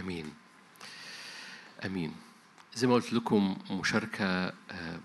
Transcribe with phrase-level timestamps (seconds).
[0.00, 0.34] آمين.
[1.84, 2.14] آمين.
[2.74, 4.24] زي ما قلت لكم مشاركة
[4.70, 5.00] آه،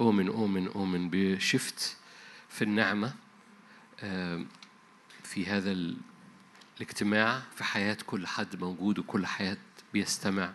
[0.00, 1.96] أؤمن أؤمن أؤمن بشفت
[2.48, 3.14] في النعمة
[4.00, 4.44] آه،
[5.22, 5.96] في هذا ال-
[6.76, 9.56] الاجتماع في حياة كل حد موجود وكل حياة
[9.92, 10.52] بيستمع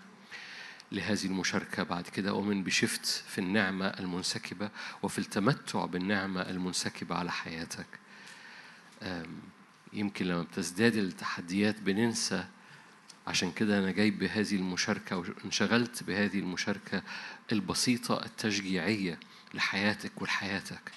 [0.92, 1.84] لهذه المشاركة.
[1.84, 4.70] بعد كده أؤمن بشفت في النعمة المنسكبة
[5.04, 7.88] وفي التمتع بالنعمة المنسكبة على حياتك.
[9.94, 12.46] يمكن لما بتزداد التحديات بننسى
[13.28, 17.02] عشان كده أنا جاي بهذه المشاركة وانشغلت بهذه المشاركة
[17.52, 19.20] البسيطة التشجيعية
[19.54, 20.92] لحياتك ولحياتك.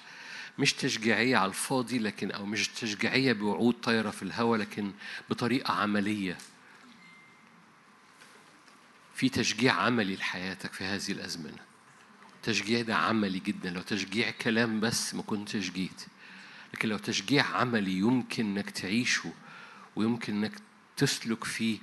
[0.59, 4.91] مش تشجيعية على الفاضي لكن أو مش تشجيعية بوعود طايرة في الهواء لكن
[5.29, 6.37] بطريقة عملية.
[9.15, 11.59] في تشجيع عملي لحياتك في هذه الأزمنة.
[12.35, 13.69] التشجيع ده عملي جدا.
[13.69, 16.01] لو تشجيع كلام بس ما كنتش جيت.
[16.73, 19.33] لكن لو تشجيع عملي يمكن إنك تعيشه
[19.95, 20.53] ويمكن إنك
[20.97, 21.77] تسلك فيه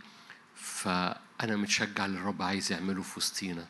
[0.61, 3.67] فأنا متشجع اللي الرب عايز يعمله في وسطينا.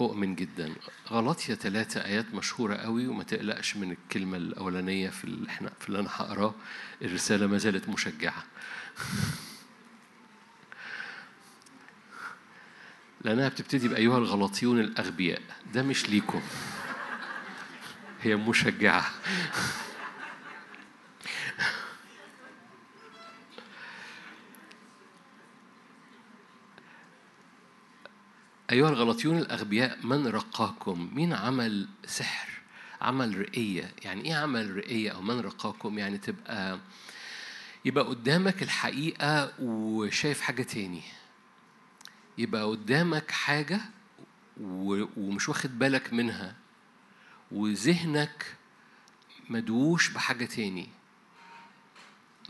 [0.00, 0.74] أؤمن جدا.
[1.10, 6.00] غلطية ثلاثة آيات مشهورة قوي وما تقلقش من الكلمة الأولانية في اللي إحنا في اللي
[6.00, 6.54] أنا هقراه.
[7.02, 8.44] الرسالة ما زالت مشجعة.
[13.24, 15.42] لأنها بتبتدي بأيها الغلاطيون الأغبياء.
[15.74, 16.40] ده مش ليكم.
[18.22, 19.10] هي مشجعة.
[28.70, 32.48] أيها الغلاطيون الأغبياء من رقاكم؟ مين عمل سحر؟
[33.00, 36.78] عمل رقية؟ يعني إيه عمل رقية أو من رقاكم؟ يعني تبقى
[37.84, 41.02] يبقى قدامك الحقيقة وشايف حاجة تاني.
[42.38, 43.80] يبقى قدامك حاجة
[44.60, 46.54] ومش واخد بالك منها
[47.52, 48.56] وذهنك
[49.48, 50.88] مدووش بحاجة تاني.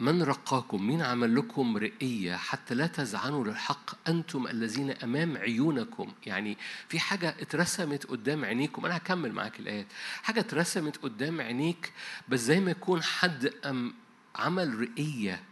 [0.00, 6.58] من رقاكم مين عمل لكم رقية حتى لا تزعنوا للحق أنتم الذين أمام عيونكم؟ يعني
[6.88, 9.86] في حاجة اترسمت قدام عينيكم أنا هكمل معاك الآيات.
[10.22, 11.92] حاجة اترسمت قدام عينيك
[12.28, 13.94] بس زي ما يكون حد أم
[14.36, 15.42] عمل رقية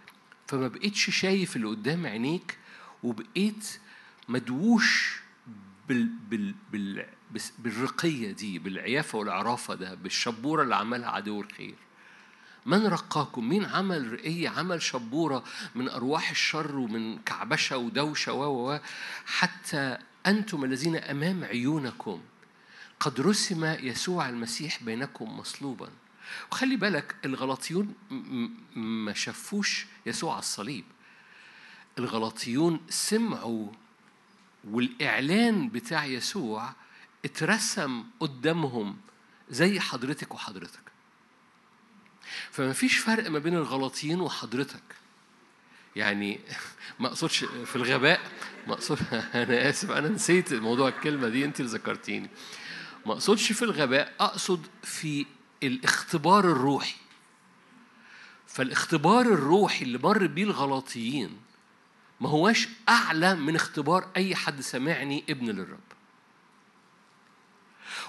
[0.47, 2.59] فما بقيتش شايف اللي قدام عينيك
[3.03, 3.79] وبقيت
[4.29, 5.21] مدووش
[5.89, 7.07] بال بال بال
[7.59, 11.75] بالرقية دي بالعيافة والعرافة ده بالشبورة اللي عملها عدو الخير.
[12.69, 18.81] من رقاكم؟ مين عمل رقية؟ عمل شبورة من أرواح الشر ومن كعبشة ودوشة و
[19.27, 22.21] حتى أنتم الذين أمام عيونكم
[23.01, 25.89] قد رسم يسوع المسيح بينكم مصلوبا.
[26.53, 27.95] وخلي بالك الغلاطيون
[28.77, 30.85] ما شافوش يسوع على الصليب.
[31.99, 33.69] الغلاطيون سمعوا
[34.71, 36.73] والإعلان بتاع يسوع
[37.25, 38.97] اترسم قدامهم
[39.51, 40.88] زي حضرتك وحضرتك.
[42.51, 44.83] فما فيش فرق ما بين الغلاطيين وحضرتك.
[45.97, 46.41] يعني
[47.01, 48.21] ما أقصدش في الغباء
[48.67, 48.99] ما أقصد
[49.35, 52.31] أنا آسف أنا نسيت موضوع الكلمة دي انت اللي ذكرتيني.
[53.07, 55.27] ما أقصدش في الغباء أقصد في
[55.63, 56.97] الاختبار الروحي.
[58.47, 61.37] فالاختبار الروحي اللي مر بيه الغلاطيين
[62.21, 65.79] ما هواش أعلى من اختبار أي حد سمعني ابن للرب.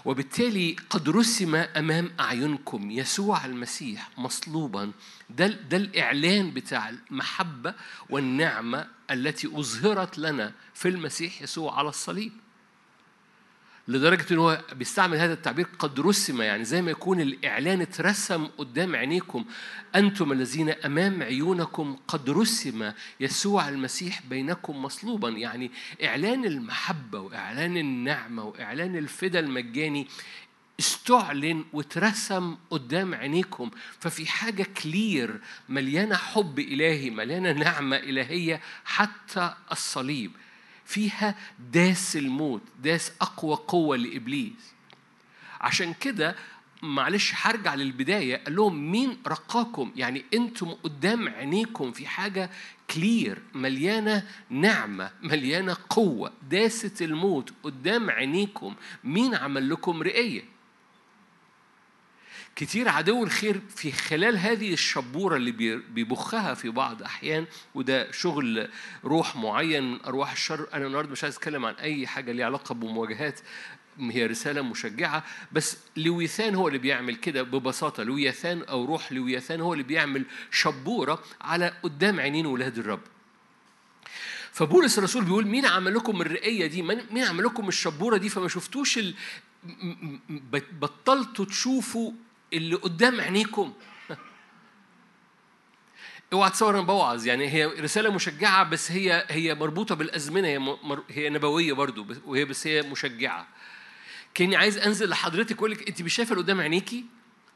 [0.05, 4.91] وبالتالي قد رسم أمام أعينكم يسوع المسيح مصلوبا.
[5.29, 7.73] ده ده الإعلان بتاع المحبة
[8.09, 12.31] والنعمة التي أظهرت لنا في المسيح يسوع على الصليب.
[13.89, 18.95] لدرجة إن هو بيستعمل هذا التعبير قد رسم يعني زي ما يكون الإعلان اترسم قدام
[18.95, 19.45] عينيكم.
[19.95, 25.29] أنتم الذين أمام عيونكم قد رسم يسوع المسيح بينكم مصلوبا.
[25.29, 25.71] يعني
[26.03, 30.07] إعلان المحبة وإعلان النعمة وإعلان الفدا المجاني
[30.79, 33.71] استعلن واترسم قدام عينيكم.
[33.99, 35.39] ففي حاجة كلير
[35.69, 40.31] مليانة حب إلهي مليانة نعمة إلهية حتى الصليب.
[40.89, 41.35] فيها
[41.71, 44.73] داس الموت داس أقوى قوة لإبليس.
[45.61, 46.35] عشان كده
[46.83, 52.49] معلش هرجع للبداية قال لهم مين رقاكم؟ يعني أنتم قدام عينيكم في حاجة
[52.89, 56.33] clear مليانة نعمة مليانة قوة.
[56.49, 58.75] داست الموت قدام عينيكم.
[59.03, 60.43] مين عمل لكم رقية
[62.59, 67.45] كتير عدو الخير في خلال هذه الشبورة اللي بي- بيبخها في بعض أحيان
[67.75, 68.69] وده شغل
[69.03, 70.67] روح معين من أرواح الشر.
[70.73, 73.39] أنا النهاردة مش عايز أتكلم عن أي حاجة ليها علاقة بمواجهات
[73.99, 78.03] هي رسالة مشجعة بس لويثان هو اللي بيعمل كده ببساطة.
[78.03, 83.01] لويثان أو روح لويثان هو اللي بيعمل شبورة على قدام عينين ولاد الرب.
[84.51, 88.97] فبولس الرسول بيقول مين عمل لكم الرقيه دي مين عمل لكم الشبورة دي؟ فما شفتوش
[88.97, 89.13] ال...
[90.79, 92.11] بطلتوا تشوفوا
[92.53, 93.73] اللي قدام عينيكم.
[96.33, 101.03] اوعى تصور أنا بوعظ يعني هي رسالة مشجعة بس هي هي مربوطة بالأزمنة هي مر...
[101.09, 103.47] هي نبوية برضو وهي بس هي مشجعة.
[104.33, 107.05] كأني عايز أنزل لحضرتك أقول لك أنت مش شايفة اللي قدام عينيكي؟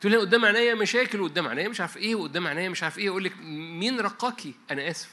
[0.01, 3.09] تقول لي قدام عينيا مشاكل وقدام عينيا مش عارف إيه وقدام عينيا مش عارف إيه.
[3.09, 5.09] أقول لك مين رقاكي؟ أنا آسف.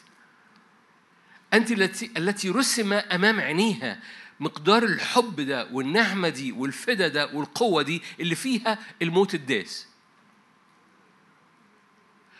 [1.54, 4.00] أنت التي التي رسم أمام عينيها
[4.40, 9.86] مقدار الحب ده والنعمة دي والفدا ده والقوة دي اللي فيها الموت الداس.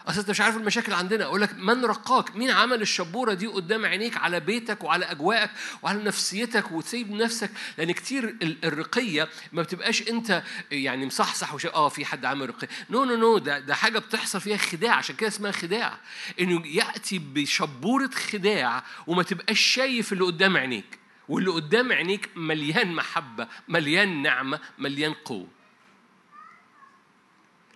[0.07, 1.25] أصل أنت مش عارف المشاكل عندنا.
[1.25, 5.51] أقول لك من رقاك؟ مين عمل الشبورة دي قدام عينيك على بيتك وعلى أجواءك
[5.83, 12.05] وعلى نفسيتك وتسيب نفسك؟ لأن كتير الرقية ما بتبقاش أنت يعني مصحصح وش آه في
[12.05, 12.69] حد عامل رقية.
[12.91, 14.95] no no no ده ده حاجة بتحصل فيها خداع.
[14.95, 15.99] عشان كده اسمها خداع.
[16.41, 21.00] إنه يأتي بشبورة خداع وما تبقاش شايف اللي قدام عينيك.
[21.31, 25.47] واللي قدام عينيك مليان محبة مليان نعمة مليان قوة.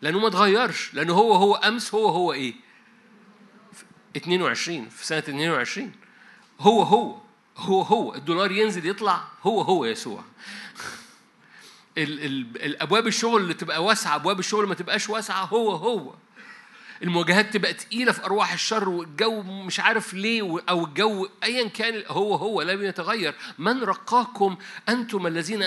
[0.02, 2.54] لأنه ما اتغيرش لأنه هو هو أمس هو هو إيه؟
[4.16, 5.92] 22 في سنة 22
[6.60, 7.18] هو هو
[7.56, 8.14] هو هو.
[8.14, 10.24] الدولار ينزل يطلع هو هو يسوع.
[11.98, 16.14] ال ال الأبواب الشغل اللي تبقى واسعة أبواب الشغل ما تبقاش واسعة هو هو.
[17.04, 22.34] المواجهات تبقى تقيلة في أرواح الشر والجو مش عارف ليه أو الجو ايا كان هو
[22.34, 23.34] هو لم يتغير.
[23.58, 24.56] من رقاكم
[24.88, 25.64] أنتم الذين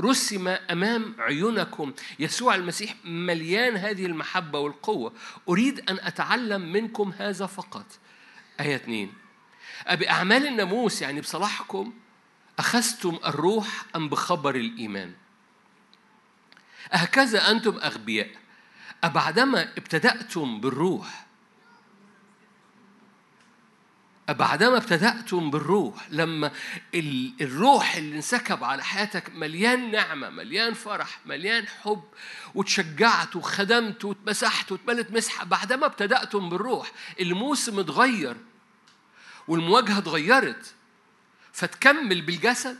[0.00, 5.12] رسم أمام عيونكم؟ يسوع المسيح مليان هذه المحبة والقوة.
[5.48, 7.86] أريد أن أتعلم منكم هذا فقط.
[8.60, 9.12] آية اثنين.
[9.92, 11.92] بأعمال الناموس يعني بصلاحكم
[12.58, 15.12] أخذتم الروح أم بخبر الإيمان؟
[16.94, 18.28] أهكذا أنتم أغبياء.
[19.06, 21.26] أبعدما ابتدأتم بالروح.
[24.28, 26.52] بعدما ابتدأتم بالروح لما
[27.40, 32.04] الروح اللي انسكب على حياتك مليان نعمة مليان فرح مليان حب
[32.54, 38.36] وتشجعت وخدمت واتمسحت واتملت مسحة بعدما ابتدأتم بالروح الموسم اتغير
[39.48, 40.74] والمواجهة اتغيرت
[41.52, 42.78] فتكمل بالجسد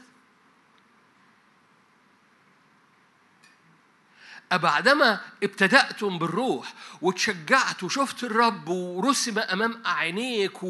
[4.53, 10.63] أبعدما ابتدأتم بالروح وتشجعت وشفت الرب ورسم أمام عينيك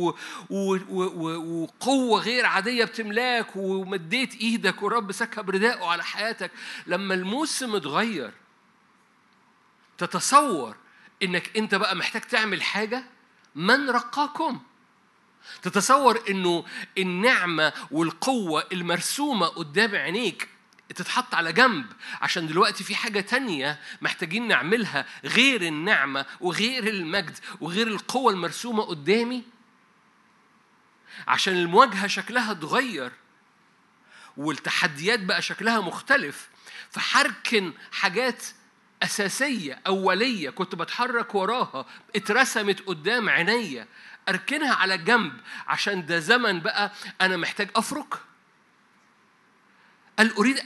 [0.51, 6.51] وقوة غير عادية بتملاك ومديت إيدك والرب سكب رداءه على حياتك
[6.87, 8.33] لما الموسم اتغير
[9.99, 10.77] تتصور
[11.23, 13.05] إنك أنت بقى محتاج تعمل حاجة
[13.55, 14.61] من رقاكم.
[15.63, 16.65] تتصور إنه
[16.99, 20.49] النعمة والقوة المرسومة قدام عينيك
[20.95, 21.87] تتحط على جنب.
[22.23, 29.43] عشان دلوقتي في حاجة تانية محتاجين نعملها غير النعمة وغير المجد وغير القوة المرسومة قدامي.
[31.29, 33.13] عشان المواجهة شكلها اتغير
[34.37, 36.49] والتحديات بقى شكلها مختلف
[36.91, 38.45] فحركن حاجات
[39.03, 41.87] أساسية أولية كنت بتحرك وراها
[42.17, 43.87] اترسمت قدام عينيا
[44.29, 45.33] أركنها على جنب.
[45.67, 48.15] عشان ده زمن بقى أنا محتاج أفرك.
[50.19, 50.61] قال أريد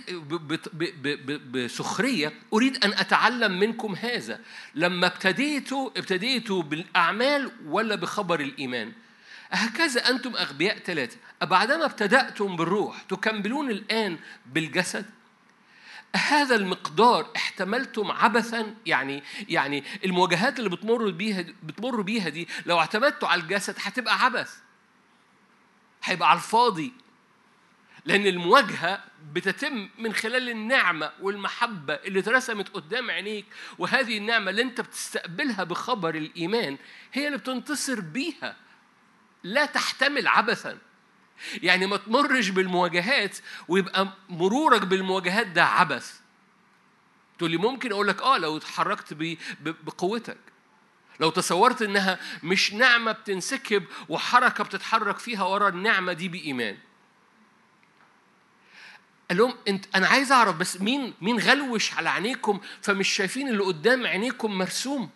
[1.53, 4.41] بسخرية أريد أن أتعلم منكم هذا.
[4.75, 8.93] لما ابتديتوا ابتديتوا بالأعمال ولا بخبر الإيمان.
[9.51, 11.17] هكذا أنتم أغبياء ثلاثة.
[11.43, 15.07] أبعدما ابتدأتم بالروح تكملون الآن بالجسد.
[16.17, 23.29] هذا المقدار احتملتم عبثا يعني يعني المواجهات اللي بتمر بيها بتمر بيها دي لو اعتمدتوا
[23.29, 24.57] على الجسد هتبقى عبث.
[26.05, 26.93] هيبقى على الفاضي.
[28.05, 33.47] لأن المواجهة بتتم من خلال النعمة والمحبة اللي اترسمت قدام عينيك
[33.79, 36.79] وهذه النعمة اللي أنت بتستقبلها بخبر الإيمان
[37.13, 38.57] هي اللي بتنتصر بيها.
[39.43, 40.79] لا تحتمل عبثا.
[41.63, 43.39] يعني ما تمرش بالمواجهات
[43.69, 46.21] ويبقى مرورك بالمواجهات ده عبث.
[47.39, 49.17] تقول لي ممكن أقول لك آه لو اتحركت
[49.61, 50.39] بقوتك.
[51.21, 56.79] لو تصورت إنها مش نعمة بتنسكب وحركة بتتحرك فيها ورا النعمة دي بإيمان.
[59.31, 63.63] قال لهم انت أنا عايز أعرف بس مين مين غلوش على عينيكم فمش شايفين اللي
[63.63, 65.11] قدام عينيكم مرسوم؟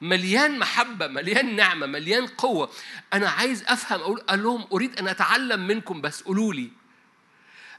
[0.00, 2.70] مليان محبة مليان نعمة مليان قوة.
[3.12, 6.70] أنا عايز أفهم أقول قال لهم أريد أن أتعلم منكم بس قولوا لي.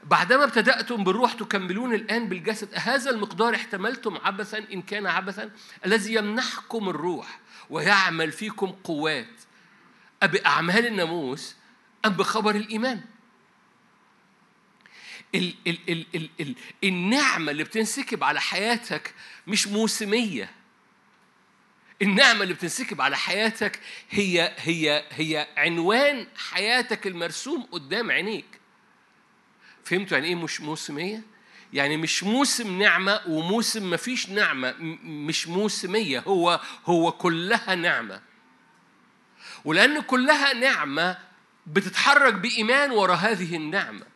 [0.04, 5.50] بعدما ابتدأتم بالروح تكملون الآن بالجسد هذا المقدار احتملتم عبثا إن كان عبثا
[5.86, 7.40] الذي يمنحكم الروح
[7.70, 9.40] ويعمل فيكم قوات.
[10.22, 11.56] أبأعمال الناموس
[12.06, 13.00] أم بخبر الإيمان؟
[15.34, 19.14] ال ال ال ال ال النعمة اللي بتنسكب على حياتك
[19.46, 20.50] مش موسمية.
[22.02, 28.60] النعمة اللي بتنسكب على حياتك هي هي هي عنوان حياتك المرسوم قدام عينيك.
[29.84, 31.22] فهمتوا يعني إيه مش موسمية؟
[31.72, 38.22] يعني مش موسم نعمة وموسم ما فيش نعمة مش موسمية هو هو كلها نعمة.
[39.64, 41.18] ولأن كلها نعمة
[41.66, 44.09] بتتحرك بإيمان ورا هذه النعمة.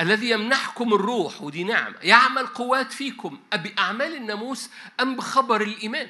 [0.00, 1.96] الذي يمنحكم الروح ودي نعمة.
[2.02, 6.08] يعمل قوات فيكم أبأعمال الناموس أم بخبر الإيمان؟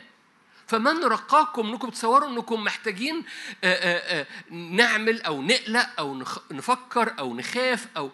[0.66, 3.24] فمن رقاكم إنكم تصوروا إنكم محتاجين
[3.64, 8.10] آه، آه، آه، نعمل أو نقلق أو نفكر أو نخاف أو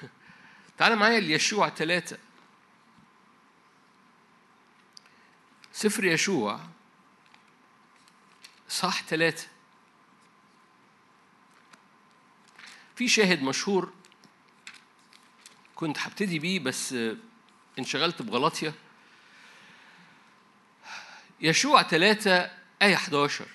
[0.78, 2.18] تعال معايا ليشوع ثلاثة
[5.72, 6.60] سفر يشوع
[8.68, 9.46] صح ثلاثة
[12.96, 13.92] في شاهد مشهور
[15.76, 16.94] كنت هبتدي بيه بس
[17.78, 18.74] انشغلت بغلطية.
[21.40, 22.50] يشوع ثلاثة
[22.82, 23.46] آية 11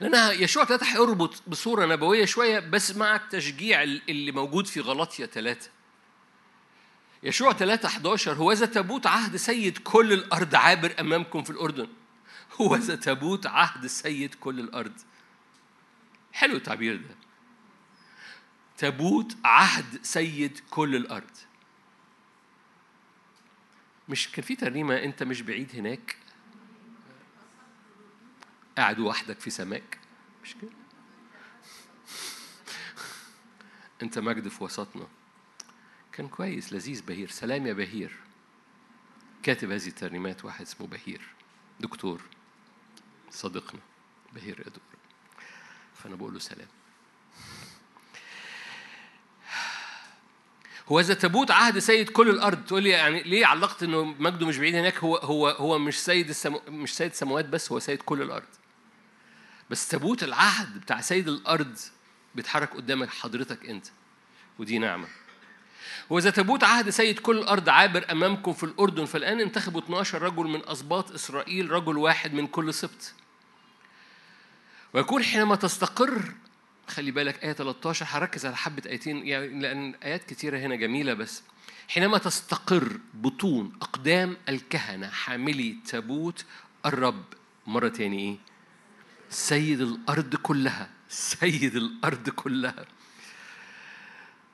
[0.00, 5.70] لأنها يشوع ثلاثة هيربط بصورة نبوية شوية بس مع التشجيع اللي موجود في غلطية ثلاثة
[7.22, 11.88] يشوع 3 11 هو ذا تابوت عهد سيد كل الأرض عابر أمامكم في الأردن.
[12.60, 14.92] هو ذا تابوت عهد سيد كل الأرض.
[16.32, 17.14] حلو التعبير ده.
[18.82, 21.30] تابوت عهد سيد كل الأرض.
[24.08, 26.16] مش كان في ترنيمة أنت مش بعيد هناك؟
[28.76, 29.98] قاعد وحدك في سماك.
[30.44, 30.70] مش كده؟
[34.02, 35.08] أنت مجد في وسطنا.
[36.12, 37.28] كان كويس لذيذ بهير.
[37.28, 38.16] سلام يا بهير.
[39.42, 41.28] كاتب هذه الترنيمات واحد اسمه بهير.
[41.80, 42.22] دكتور
[43.30, 43.80] صديقنا.
[44.32, 45.00] بهير يا دكتور.
[45.94, 46.81] فأنا بقول له سلام.
[50.88, 54.58] هو إذا تابوت عهد سيد كل الأرض تقول لي يعني ليه علقت إنه مجده مش
[54.58, 58.22] بعيد هناك؟ هو هو هو مش سيد السمو مش سيد السماوات بس هو سيد كل
[58.22, 58.46] الأرض.
[59.70, 61.78] بس تابوت العهد بتاع سيد الأرض
[62.34, 63.86] بيتحرك قدامك حضرتك أنت
[64.58, 65.08] ودي نعمة.
[66.10, 70.68] وإذا تابوت عهد سيد كل الأرض عابر أمامكم في الأردن فالآن انتخبوا 12 رجل من
[70.68, 73.12] أسباط إسرائيل رجل واحد من كل سبط.
[74.94, 76.32] ويكون حينما تستقر
[76.88, 81.42] خلي بالك آية 13 هركز على حبة آيتين يعني لأن آيات كتيرة هنا جميلة بس.
[81.88, 86.44] حينما تستقر بطون أقدام الكهنة حاملي تابوت
[86.86, 87.24] الرب
[87.66, 88.36] مرة تاني إيه؟
[89.30, 92.86] سيد الأرض كلها سيد الأرض كلها.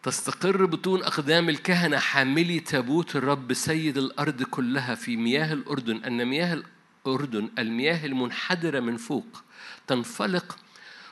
[0.03, 4.95] تستقر بطون أقدام الكهنة حاملي تابوت الرب سيد الأرض كلها.
[4.95, 6.63] في مياه الأردن أن مياه
[7.07, 9.43] الأردن المياه المنحدرة من فوق
[9.87, 10.59] تنفلق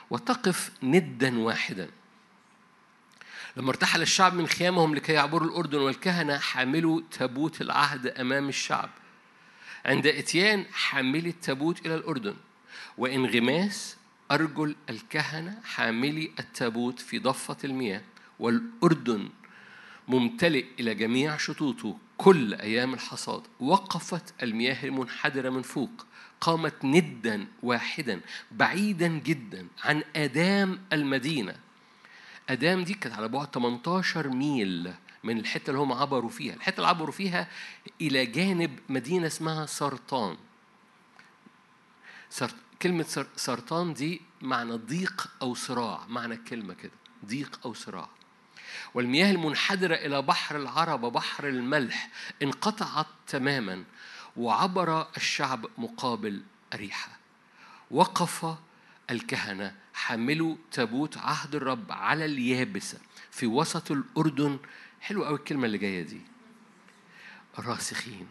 [0.09, 1.89] وتقف ندا واحدا.
[3.57, 8.89] لما ارتحل الشعب من خيامهم لكي يعبروا الأردن والكهنة حاملوا تابوت العهد أمام الشعب.
[9.85, 12.35] عند إتيان حاملي التابوت إلى الأردن.
[12.97, 13.97] وإنغماس
[14.31, 18.01] أرجل الكهنة حاملي التابوت في ضفة المياه.
[18.39, 19.29] والأردن
[20.07, 23.41] ممتلئ إلى جميع شطوطه كل أيام الحصاد.
[23.59, 26.05] وقفت المياه المنحدرة من فوق.
[26.41, 31.55] قامت ندا واحدا بعيدا جدا عن آدام المدينة.
[32.49, 36.53] آدام دي كانت على بعد 18 ميل من الحتة اللي هم عبروا فيها.
[36.53, 37.47] الحتة اللي عبروا فيها
[38.01, 40.37] إلى جانب مدينة اسمها سرطان.
[42.81, 46.91] كلمة سرطان دي معنى ضيق أو صراع معنى الكلمة كده
[47.25, 48.09] ضيق أو صراع.
[48.93, 52.09] والمياه المنحدرة إلى بحر العربة بحر الملح
[52.41, 53.83] انقطعت تماما.
[54.37, 56.41] وعبر الشعب مقابل
[56.73, 57.19] أريحة
[57.91, 58.55] وقف
[59.11, 62.97] الكهنة حملوا تابوت عهد الرب على اليابسة
[63.31, 64.59] في وسط الأردن.
[65.01, 66.21] حلو قوي الكلمة اللي جاية دي.
[67.59, 68.27] راسخين.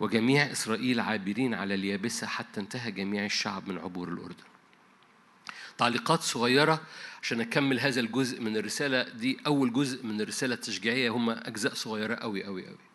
[0.00, 4.44] وجميع إسرائيل عابرين على اليابسة حتى انتهى جميع الشعب من عبور الأردن.
[5.78, 6.80] تعليقات صغيرة
[7.22, 9.38] عشان أكمل هذا الجزء من الرسالة دي.
[9.46, 12.89] أول جزء من الرسالة التشجيعية هم أجزاء صغيرة أوي أوي أوي.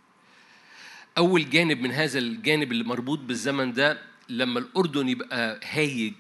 [1.17, 6.13] أول جانب من هذا الجانب اللي مربوط بالزمن ده لما الأردن يبقى هايج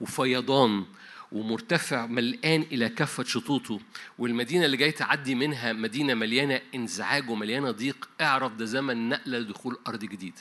[0.00, 0.84] وفيضان
[1.32, 3.80] ومرتفع ملقان إلى كافة شطوطه
[4.18, 9.76] والمدينة اللي جاي تعدي منها مدينة مليانة انزعاج ومليانة ضيق اعرف ده زمن نقلة لدخول
[9.88, 10.34] أرض جديد.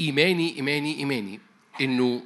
[0.00, 1.40] إيماني إيماني إيماني.
[1.80, 2.22] إنه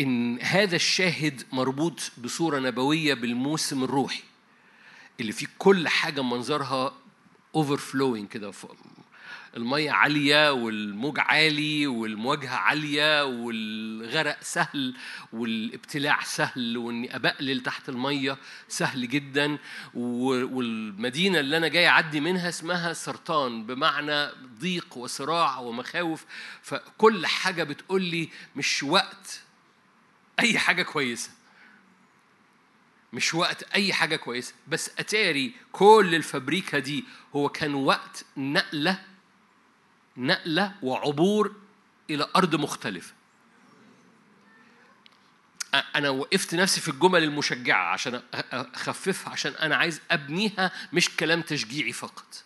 [0.00, 4.22] إن هذا الشاهد مربوط بصورة نبوية بالموسم الروحي.
[5.20, 6.94] اللي فيه كل حاجة منظرها
[7.54, 8.52] overflowing كده
[9.56, 14.94] المية عالية والموج عالي والمواجهة عالية والغرق سهل
[15.32, 18.36] والابتلاع سهل وإني ابقلل تحت المية
[18.68, 19.58] سهل جدا
[19.94, 26.24] والمدينة اللي أنا جاي أعدي منها اسمها سرطان بمعنى ضيق وصراع ومخاوف.
[26.62, 29.40] فكل حاجة بتقول لي مش وقت
[30.40, 31.30] أي حاجة كويسة.
[33.12, 34.54] مش وقت أي حاجة كويسة.
[34.68, 37.04] بس أتاري كل الفبريكه دي
[37.36, 39.00] هو كان وقت نقلة
[40.16, 41.54] نقلة وعبور
[42.10, 43.12] إلى أرض مختلفة.
[45.96, 48.22] أنا وقفت نفسي في الجمل المشجعة عشان
[48.52, 52.44] أخففها عشان أنا عايز أبنيها مش كلام تشجيعي فقط.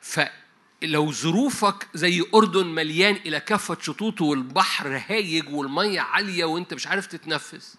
[0.00, 7.06] فلو ظروفك زي أردن مليان إلى كافة شطوطه والبحر هايج والمية عالية وأنت مش عارف
[7.06, 7.76] تتنفس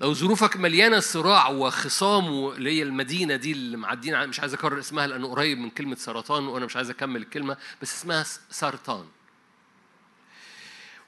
[0.00, 5.06] لو ظروفك مليانة صراع وخصام اللي هي المدينة دي اللي معدين مش عايز أكرر اسمها
[5.06, 9.04] لأنه قريب من كلمة سرطان وأنا مش عايز أكمل الكلمة بس اسمها سرطان.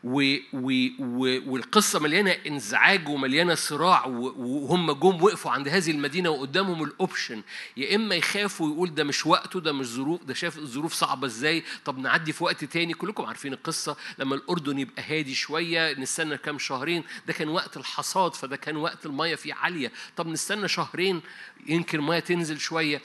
[0.04, 6.82] و و و والقصة مليانة إنزعاج ومليانة صراع وهم جم وقفوا عند هذه المدينة وقدامهم
[6.84, 7.42] الأوبشن
[7.76, 11.64] يا إما يخافوا ويقول ده مش وقته ده مش ظروف ده شاف الظروف صعبة إزاي.
[11.84, 12.94] طب نعدي في وقت تاني.
[12.94, 13.96] كلكم عارفين القصة.
[14.18, 17.04] لما الأردن يبقى هادي شوية نستنى كام شهرين.
[17.26, 19.92] ده كان وقت الحصاد فده كان وقت المية فيه عالية.
[20.16, 21.20] طب نستنى شهرين
[21.66, 23.02] يمكن المية تنزل شوية.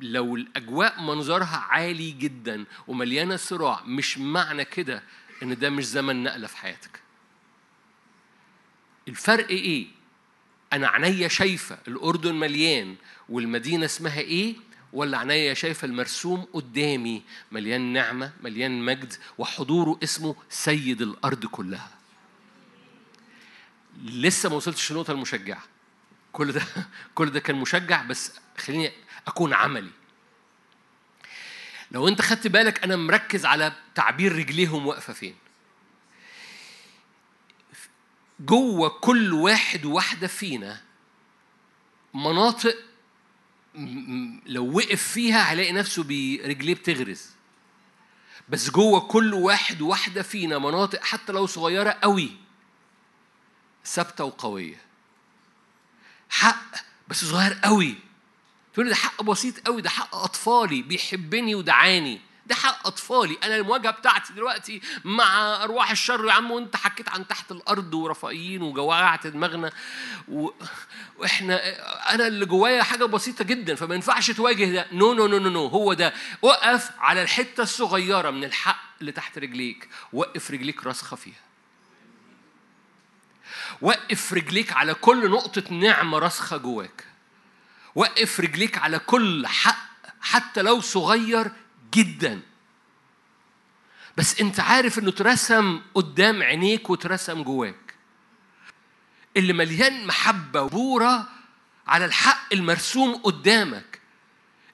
[0.00, 5.02] لو الأجواء منظرها عالي جدا ومليانة صراع مش معنى كده
[5.44, 7.00] إن ده مش زمن نقلة في حياتك.
[9.08, 9.86] الفرق إيه؟
[10.72, 12.96] أنا عينيا شايفة الأردن مليان
[13.28, 14.54] والمدينة اسمها إيه؟
[14.92, 17.22] ولا عينيا شايفة المرسوم قدامي
[17.52, 21.90] مليان نعمة مليان مجد وحضوره اسمه سيد الأرض كلها.
[24.04, 25.62] لسه ما وصلتش للنقطة المشجعة.
[26.32, 26.62] كل ده
[27.14, 28.92] كل ده كان مشجع بس خليني
[29.26, 29.90] أكون عملي.
[31.94, 35.36] لو انت خدت بالك أنا مركز على تعبير رجليهم واقفة فين.
[38.40, 40.80] جوه كل واحد وواحدة فينا
[42.14, 42.76] مناطق
[44.46, 47.30] لو وقف فيها هيلاقي نفسه برجليه بتغرز.
[48.48, 52.36] بس جوه كل واحد وواحدة فينا مناطق حتى لو صغيرة قوي
[53.84, 54.80] ثابتة وقوية.
[56.30, 56.74] حق
[57.08, 57.94] بس صغير قوي.
[58.74, 62.20] تقول ده حق بسيط قوي ده حق أطفالي بيحبني ودعاني.
[62.46, 63.38] ده حق أطفالي.
[63.42, 68.62] أنا المواجهه بتاعتي دلوقتي مع أرواح الشر يا عم وأنت حكيت عن تحت الأرض ورفائيين
[68.62, 69.72] وجوعت دماغنا
[70.28, 70.50] و...
[71.18, 71.60] وإحنا
[72.14, 74.86] أنا اللي جوايا حاجة بسيطة جدا فما ينفعش تواجه ده.
[74.92, 76.14] no no no no no هو ده.
[76.42, 79.88] وقف على الحتة الصغيرة من الحق اللي تحت رجليك.
[80.12, 81.44] وقف رجليك راسخة فيها.
[83.80, 87.13] وقف رجليك على كل نقطة نعمة راسخة جواك.
[87.94, 89.88] وقف رجليك على كل حق
[90.20, 91.52] حتى لو صغير
[91.94, 92.40] جدا.
[94.16, 97.94] بس انت عارف انه اترسم قدام عينيك واترسم جواك.
[99.36, 101.28] اللي مليان محبة وبورة
[101.86, 104.00] على الحق المرسوم قدامك.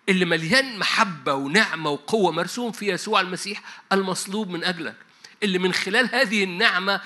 [0.09, 4.97] اللي مليان محبة ونعمة وقوة مرسوم في يسوع المسيح المصلوب من أجلك.
[5.43, 7.01] اللي من خلال هذه النعمة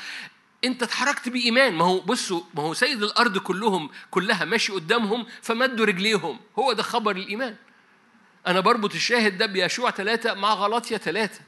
[0.65, 1.75] انت اتحركت بإيمان.
[1.75, 6.41] ما هو بصوا ما هو سيد الأرض كلهم كلها ماشي قدامهم فمدوا رجليهم.
[6.59, 7.57] هو ده خبر الإيمان.
[8.47, 11.41] أنا بربط الشاهد ده بيشوع ثلاثة مع غلطية ثلاثة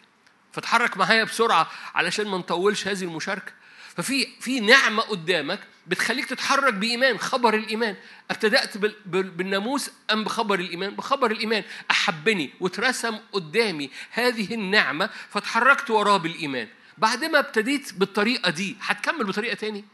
[0.52, 3.52] فتحرك معايا بسرعة علشان ما نطولش هذه المشاركة.
[3.96, 7.96] ففي في نعمة قدامك بتخليك تتحرك بإيمان خبر الإيمان.
[8.30, 11.64] ابتدأت بالناموس أم بخبر الإيمان؟ بخبر الإيمان.
[11.90, 16.68] أحبني واترسم قدامي هذه النعمة فتحركت وراه بالإيمان.
[16.98, 19.84] بعد ما ابتديت بالطريقة دي هتكمل بطريقة تاني؟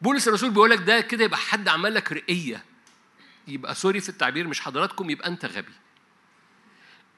[0.00, 2.64] بولس الرسول بيقول لك ده كده يبقى حد عمل لك رقية.
[3.48, 5.72] يبقى سوري في التعبير مش حضراتكم يبقى أنت غبي.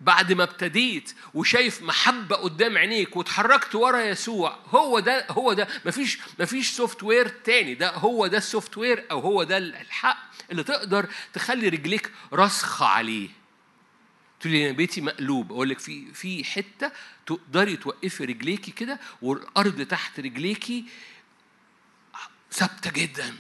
[0.01, 6.19] بعد ما ابتديت وشايف محبة قدام عينيك واتحركت ورا يسوع هو ده هو ده مفيش
[6.41, 7.75] مفيش software تاني.
[7.75, 10.19] ده هو ده ال software أو هو ده الحق
[10.51, 13.29] اللي تقدر تخلي رجليك راسخة عليه.
[14.41, 16.93] تقول لي أنا بيتي مقلوب أقول لك في في حتة
[17.27, 20.85] تقدري توقفي رجليكي كده والأرض تحت رجليكي
[22.53, 23.37] ثابتة جدا.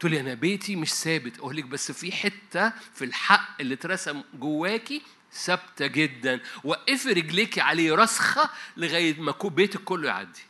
[0.00, 1.38] تقول لي أنا بيتي مش ثابت.
[1.38, 5.02] أقول لك بس في حتة في الحق اللي اترسم جواكي
[5.32, 6.40] ثابتة جدا.
[6.64, 10.42] وقفي رجليكي عليه راسخة لغاية ما بيتك كله يعدي.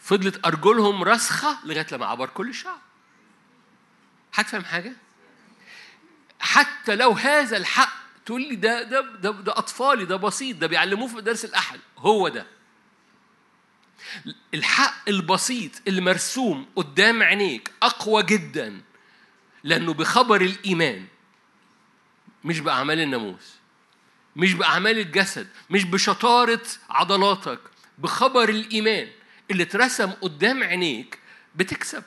[0.00, 2.80] فضلت أرجلهم راسخة لغاية لما عبر كل الشعب
[4.34, 4.92] هتفهم حاجة؟
[6.42, 7.92] حتى لو هذا الحق
[8.26, 11.80] تقول لي ده ده ده, ده أطفالي ده بسيط ده بيعلموه في مدارس الأحد.
[11.98, 12.46] هو ده.
[14.54, 18.80] الحق البسيط اللي مرسوم قدام عينيك أقوى جدا
[19.64, 21.06] لأنه بخبر الإيمان
[22.44, 23.54] مش بأعمال الناموس
[24.36, 27.58] مش بأعمال الجسد مش بشطارة عضلاتك
[27.98, 29.08] بخبر الإيمان
[29.50, 31.18] اللي اترسم قدام عينيك
[31.56, 32.02] بتكسب.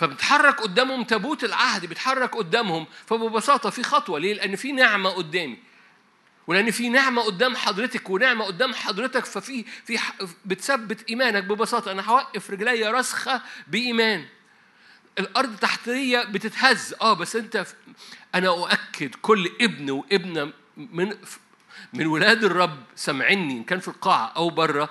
[0.00, 4.18] فبتحرك قدامهم تابوت العهد بيتحرك قدامهم فببساطة في خطوة.
[4.18, 5.58] ليه؟ لأن في نعمة قدامي.
[6.46, 9.98] ولأن في نعمة قدام حضرتك ونعمة قدام حضرتك ففي في
[10.44, 11.44] بتثبت إيمانك.
[11.44, 14.26] ببساطة أنا هوقف رجلي راسخة بإيمان.
[15.18, 16.94] الأرض تحتية بتتهز.
[17.00, 17.66] آه بس أنت
[18.34, 21.16] أنا أؤكد كل ابن وابنة من
[21.92, 24.90] من ولاد الرب سامعيني إن كان في القاعة أو بره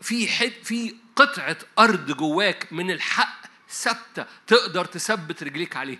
[0.00, 3.45] في حد في قطعة أرض جواك من الحق
[3.82, 5.98] ثابتة تقدر تثبت رجليك عليها.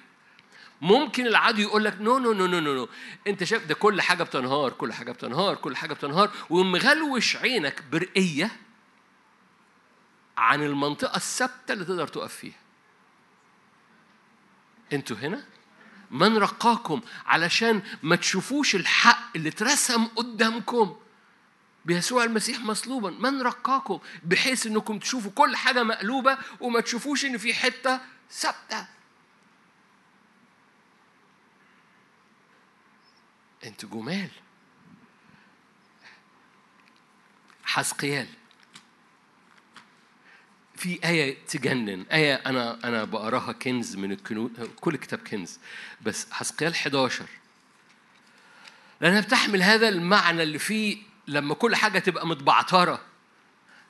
[0.81, 2.88] ممكن العدو يقول لك no no no no no
[3.27, 8.51] انت شايف ده كل حاجة بتنهار كل حاجة بتنهار كل حاجة بتنهار ومغلوش عينك برؤية
[10.37, 12.59] عن المنطقة الثابتة اللي تقدر تقف فيها.
[14.93, 15.45] أنتوا هنا؟
[16.11, 20.97] من رقاكم علشان ما تشوفوش الحق اللي اترسم قدامكم.
[21.87, 23.11] بيسوع المسيح مصلوبا.
[23.11, 28.87] من رقاكم؟ بحيث إنكم تشوفوا كل حاجة مقلوبة وما تشوفوش إن في حتة ثابتة.
[33.64, 34.31] أنتوا جمال.
[37.64, 38.27] حسقيال.
[40.77, 42.07] في آية تجنن.
[42.12, 45.59] آية أنا أنا بقراها كنز من الكنوز كل كتاب كنز.
[46.03, 47.27] بس حسقيال 11
[49.01, 53.01] لأنها بتحمل هذا المعنى اللي فيه لما كل حاجة تبقى متبعترة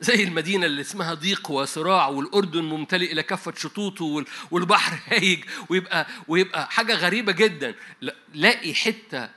[0.00, 6.70] زي المدينة اللي اسمها ضيق وصراع والأردن ممتلئ إلى كافة شطوطه والبحر هايج ويبقى ويبقى
[6.70, 7.74] حاجة غريبة جدا.
[8.34, 9.28] لاقي حتة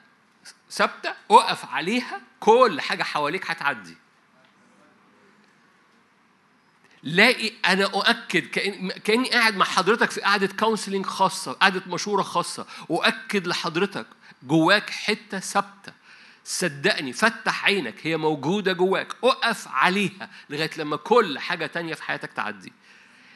[0.72, 3.98] ثابتة أقف عليها كل حاجة حواليك هتعدي.
[7.04, 8.46] لاقي أنا أؤكد
[9.04, 14.06] كأني قاعد مع حضرتك في قعدة كونسلنج خاصة قعدة مشورة خاصة أؤكد لحضرتك
[14.44, 15.99] جواك حتة ثابتة.
[16.44, 22.34] صدقني فتح عينك هي موجودة جواك اقف عليها لغاية لما كل حاجة تانية في حياتك
[22.34, 22.74] تعدي.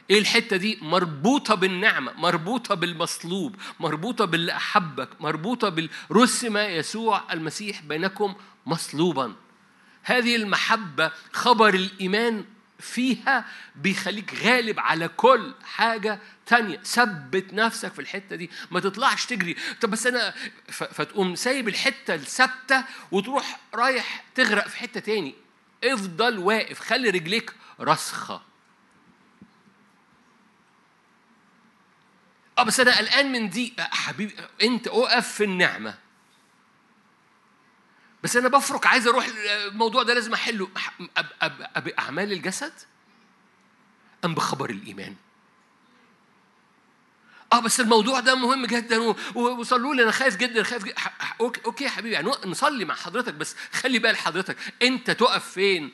[0.10, 8.36] إيه الحتة دي؟ مربوطة بالنعمة مربوطة بالمصلوب مربوطة باللي أحبك مربوطة بالرسم يسوع المسيح بينكم
[8.66, 9.34] مصلوبا.
[10.04, 12.46] هذه المحبة خبر الإيمان
[12.84, 16.78] فيها بيخليك غالب على كل حاجة تانية.
[16.78, 18.52] ثبت نفسك في الحتة دي.
[18.72, 19.56] ما تطلعش تجري.
[19.82, 20.34] طب بس أنا
[20.70, 25.36] فتقوم سايب الحتة الثابتة وتروح رايح تغرق في حتة تاني.
[25.84, 26.80] افضل واقف.
[26.80, 28.42] خلي رجليك راسخة.
[32.58, 33.74] آه بس أنا قلقان من دي.
[33.80, 36.03] حبيبي أنت اقف في النعمة.
[38.24, 39.28] بس أنا بفرك عايز أروح
[39.68, 40.70] الموضوع ده لازم احله.
[41.78, 42.74] باعمال الجسد
[44.26, 45.16] أم بخبر الإيمان؟
[47.54, 49.00] آه بس الموضوع ده مهم جدا
[49.36, 50.96] وصلوا لي أنا خايف جدا خايف جدا.
[51.42, 55.94] okay okay يا حبيبي يعني نصلي مع حضرتك بس خلي بال حضرتك أنت تقف فين؟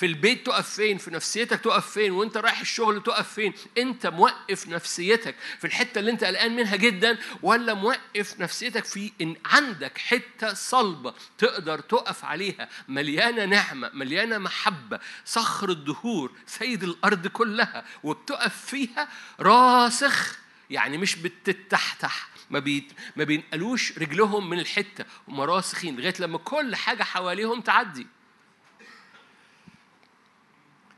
[0.00, 4.68] في البيت تقف فين؟ في نفسيتك تقف فين؟ وانت رايح الشغل تقف فين؟ انت موقف
[4.68, 10.54] نفسيتك في الحتة اللي انت قلقان منها جدا ولا موقف نفسيتك في ان عندك حتة
[10.54, 19.08] صلبة تقدر تقف عليها؟ مليانة نعمة مليانة محبة صخر الدهور سيد الأرض كلها وبتقف فيها
[19.40, 20.38] راسخ
[20.70, 26.76] يعني مش بتتحتح ما بيت ما بينقلوش رجلهم من الحتة هم راسخين لغاية لما كل
[26.76, 28.06] حاجة حواليهم تعدي.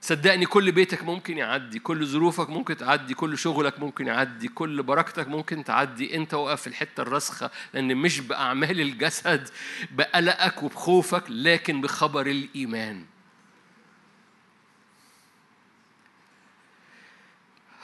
[0.03, 5.29] صدقني كل بيتك ممكن يعدي كل ظروفك ممكن تعدي كل شغلك ممكن يعدي كل بركتك
[5.29, 6.17] ممكن تعدي.
[6.17, 9.49] انت واقف في الحتة الراسخة لأن مش بأعمال الجسد
[9.91, 13.05] بقلقك وبخوفك لكن بخبر الإيمان.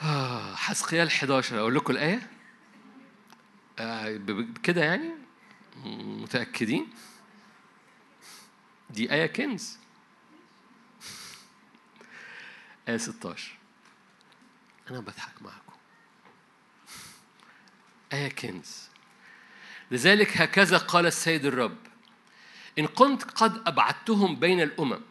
[0.01, 2.27] آه حسقيال 11 أقول لكم الآية؟
[3.79, 4.19] آه
[4.63, 5.09] كده يعني؟
[5.85, 6.87] متأكدين؟
[8.89, 9.77] دي آية كنز.
[12.89, 13.51] آية 16
[14.91, 15.73] أنا بضحك معكم.
[18.13, 18.89] آية كنز
[19.91, 21.77] لذلك هكذا قال السيد الرب.
[22.79, 25.01] إن كنت قد أبعدتهم بين الأمم.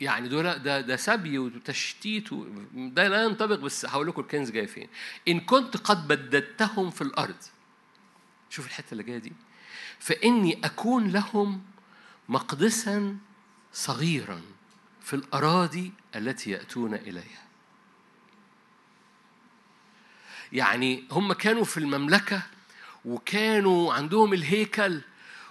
[0.00, 2.28] يعني دول ده ده سبي وتشتيت
[2.74, 4.88] ده لا ينطبق بس هقول لكم الكنز جاي فين.
[5.28, 7.36] إن كنت قد بددتهم في الأرض.
[8.50, 9.32] شوف الحتة اللي جاية دي.
[9.98, 11.62] فإني أكون لهم
[12.28, 13.16] مقدسا
[13.72, 14.42] صغيرا.
[15.08, 17.44] في الأراضي التي يأتون إليها.
[20.52, 22.42] يعني هم كانوا في المملكة
[23.04, 25.00] وكانوا عندهم الهيكل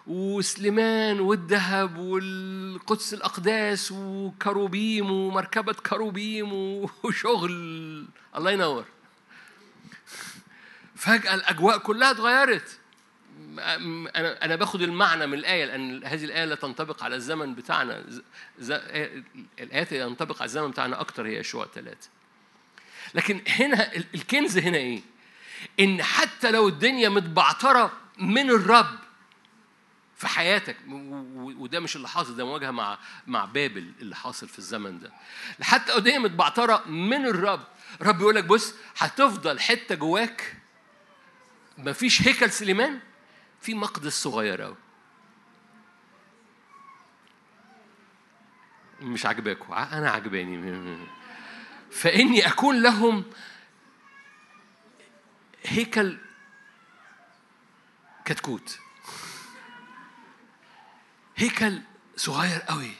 [0.08, 6.54] وسليمان والذهب والقدس الأقداس وكروبيم ومركبة كروبيم
[7.04, 8.08] وشغل.
[8.36, 8.86] الله ينور.
[10.96, 12.77] فجأة الأجواء كلها اتغيرت.
[14.16, 18.06] أنا أنا باخد المعنى من الآية لأن هذه الآية لا تنطبق على الزمن بتاعنا.
[19.60, 22.10] الآيات اللي تنطبق على الزمن بتاعنا أكتر هي يشوع ثلاثة
[23.14, 25.02] لكن هنا الكنز هنا إيه؟
[25.80, 29.00] إن حتى لو الدنيا متبعترة من الرب
[30.18, 32.98] في حياتك وده مش اللي حاصل ده مواجهة مع
[33.28, 35.12] مع بابل اللي حاصل في الزمن ده.
[35.62, 37.64] حتى قدام متبعترة من الرب
[38.02, 40.56] الرب يقول لك بص هتفضل حتة جواك
[41.78, 43.00] مفيش هيكل سليمان؟
[43.62, 44.76] في مقدس صغير قوي
[49.02, 50.98] مش عاجباكم أنا عجباني
[51.92, 53.24] فإني أكون لهم
[55.66, 56.18] هيكل
[58.26, 58.80] كتكوت.
[61.36, 61.82] هيكل
[62.16, 62.92] صغير قوي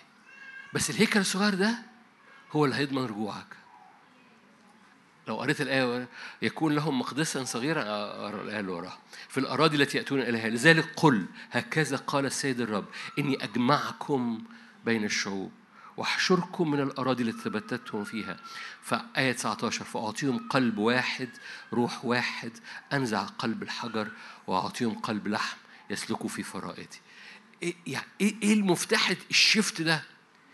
[0.74, 1.78] بس الهيكل الصغير ده
[2.52, 3.57] هو اللي هيضمن رجوعك.
[5.28, 6.08] لو قريت الآية
[6.42, 8.98] يكون لهم مقدسا صغيرا أقرأ الآية اللي وراها.
[9.30, 10.50] في الأراضي التي يأتون إليها.
[10.50, 12.86] لذلك قل هكذا قال السيد الرب
[13.20, 14.44] إني أجمعكم
[14.86, 15.52] بين الشعوب
[15.98, 18.38] وأحشركم من الأراضي التي تبتتهم فيها.
[18.82, 21.30] فآية 19 فأعطيهم قلب واحد
[21.74, 22.52] روح واحد
[22.94, 24.08] أنزع قلب الحجر
[24.48, 25.58] وأعطيهم قلب لحم
[25.90, 27.00] يسلكوا في فرائتي
[27.64, 30.04] إيه يعني إيه, إيه المفتاح الشفت ده؟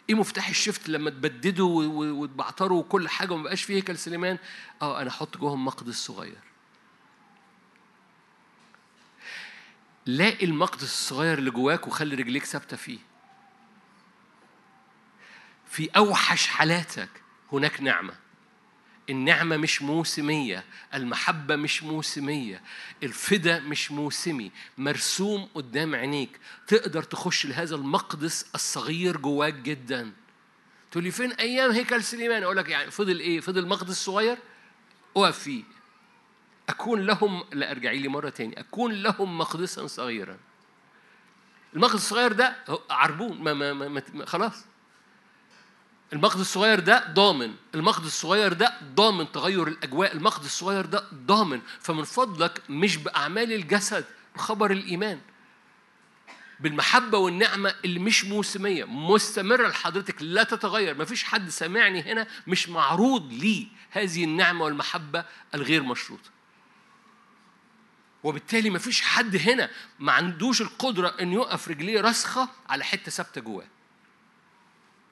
[0.09, 4.37] إيه مفتاح الشفت لما تبددوا وتبعتروا وكل حاجة وما بقاش فيه هيكل سليمان؟
[4.81, 6.37] آه أنا أحط جواهم مقدس صغير.
[10.05, 12.99] لاقي المقدس الصغير اللي جواك وخلي رجليك ثابتة فيه.
[15.69, 17.09] في أوحش حالاتك
[17.51, 18.22] هناك نعمة.
[19.09, 20.63] النعمة مش موسمية
[20.93, 22.61] المحبة مش موسمية
[23.03, 26.39] الفدا مش موسمي مرسوم قدام عينيك.
[26.67, 30.11] تقدر تخش لهذا المقدس الصغير جواك جدا.
[30.91, 34.37] تقول لي فين أيام هيكل سليمان؟ أقول لك يعني فضل إيه؟ فضل مقدس صغير؟
[35.17, 35.63] أقف فيه
[36.69, 38.59] أكون لهم لا ارجعي لي مرة تاني.
[38.59, 40.37] أكون لهم مقدسا صغيرا.
[41.73, 42.55] المقدس الصغير ده
[42.89, 44.65] عربون ما ما ما, ما خلاص.
[46.13, 47.53] المقد الصغير ده ضامن.
[47.75, 50.13] المقد الصغير ده ضامن تغير الأجواء.
[50.15, 51.61] المقد الصغير ده ضامن.
[51.79, 55.19] فمن فضلك مش بأعمال الجسد بخبر الإيمان.
[56.59, 60.97] بالمحبة والنعمة اللي مش موسمية مستمرة لحضرتك لا تتغير.
[60.97, 66.29] مفيش حد سامعني هنا مش معروض ليه هذه النعمة والمحبة الغير مشروطة.
[68.23, 73.72] وبالتالي مفيش حد هنا ما عندوش القدرة أن يقف رجليه راسخة على حتة ثابتة جواه.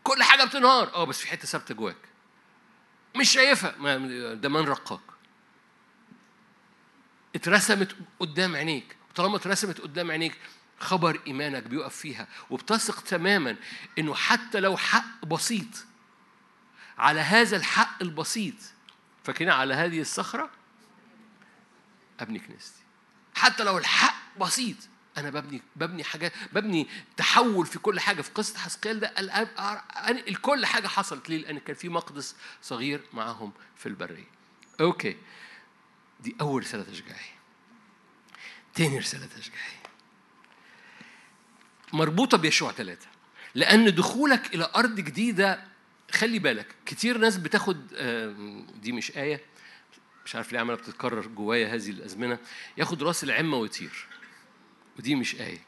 [0.03, 0.93] كل حاجة بتنهار.
[0.93, 1.97] آه بس في حتة ثابتة جواك.
[3.15, 3.97] مش شايفها.
[4.33, 4.99] ده من رقاك.
[7.35, 8.95] اترسمت قدام عينيك.
[9.15, 10.37] طالما اترسمت قدام عينيك
[10.79, 12.27] خبر إيمانك بيقف فيها.
[12.49, 13.55] وبتثق تماما
[13.99, 15.85] إنه حتى لو حق بسيط
[16.97, 18.55] على هذا الحق البسيط
[19.23, 20.49] فاكرين على هذه الصخرة؟
[22.19, 22.81] أبني كنيستي.
[23.35, 24.77] حتى لو الحق بسيط
[25.17, 28.21] أنا ببني ببني حاجات ببني تحول في كل حاجة.
[28.21, 29.13] في قصة حسقيال ده
[30.27, 34.27] الكل حاجة حصلت ليه؟ لأن كان في مقدس صغير معاهم في البرية.
[34.81, 35.17] أوكي.
[36.19, 37.35] دي أول رساله تشجيعية.
[38.73, 39.81] تاني رسالة تشجيعية.
[41.93, 43.07] مربوطة بيشوع ثلاثة
[43.55, 45.63] لأن دخولك إلى أرض جديدة
[46.11, 47.87] خلي بالك كتير ناس بتاخد
[48.81, 49.41] دي مش آية
[50.25, 52.37] مش عارف ليه عمالة بتتكرر جوايا هذه الأزمنة
[52.77, 54.07] ياخد رأس العمة ويطير.
[54.99, 55.65] ودي مش آية.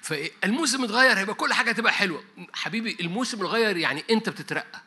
[0.00, 2.24] فالموسم اتغير هيبقى كل حاجة هتبقى حلوة.
[2.54, 4.82] حبيبي الموسم اتغير يعني أنت بتترقى.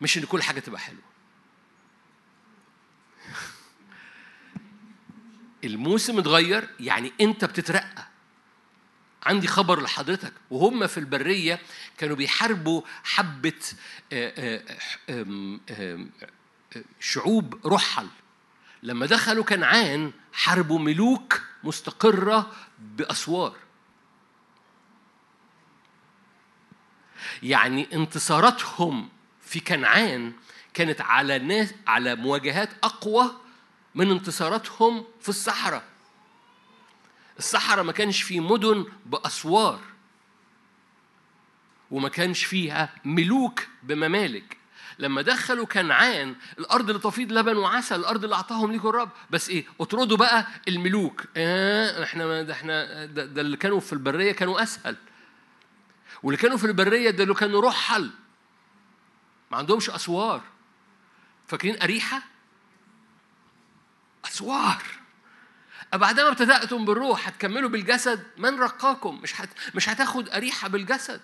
[0.00, 1.02] مش إن كل حاجة تبقى حلوة.
[5.64, 8.06] الموسم اتغير يعني أنت بتترقى.
[9.22, 10.32] عندي خبر لحضرتك.
[10.50, 11.60] وهم في البرية
[11.98, 13.60] كانوا بيحاربوا حبة
[17.00, 18.08] شعوب رحل.
[18.82, 23.56] لما دخلوا كنعان حاربوا ملوك مستقرة بأسوار.
[27.42, 29.08] يعني انتصاراتهم
[29.42, 30.32] في كنعان
[30.74, 33.40] كانت على ناس على مواجهات أقوى
[33.94, 35.84] من انتصاراتهم في الصحراء.
[37.38, 39.80] الصحراء ما كانش في مدن بأسوار
[41.90, 44.59] وما كانش فيها ملوك بممالك.
[45.00, 49.10] لما دخلوا كنعان الأرض اللي تفيض لبن وعسل الأرض اللي أعطاهم ليكم الرب.
[49.30, 51.24] بس إيه؟ اطردوا بقى الملوك.
[51.36, 54.96] آه إحنا ده إحنا ده, ده اللي كانوا في البرية كانوا أسهل.
[56.22, 58.10] واللي كانوا في البرية ده اللي كانوا رحل.
[59.50, 60.42] ما عندهمش أسوار.
[61.48, 62.22] فاكرين أريحة؟
[64.24, 64.82] أسوار.
[65.92, 68.26] بعدما ابتدأتم بالروح هتكملوا بالجسد.
[68.38, 69.48] من رقاكم؟ مش هت...
[69.74, 71.20] مش هتاخد أريحة بالجسد.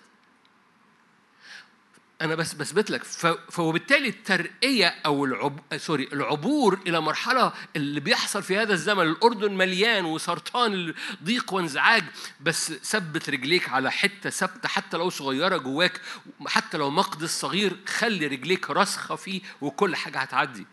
[2.21, 3.03] أنا بس بثبت لك.
[3.49, 5.59] فوبالتالي الترقية أو العب...
[5.77, 12.03] سوري العبور إلى مرحلة اللي بيحصل في هذا الزمن الأردن مليان وسرطان ضيق وانزعاج
[12.41, 16.01] بس ثبت رجليك على حتة ثابتة حتى لو صغيرة جواك
[16.47, 20.65] حتى لو مقدس صغير خلي رجليك راسخة فيه وكل حاجة هتعدي.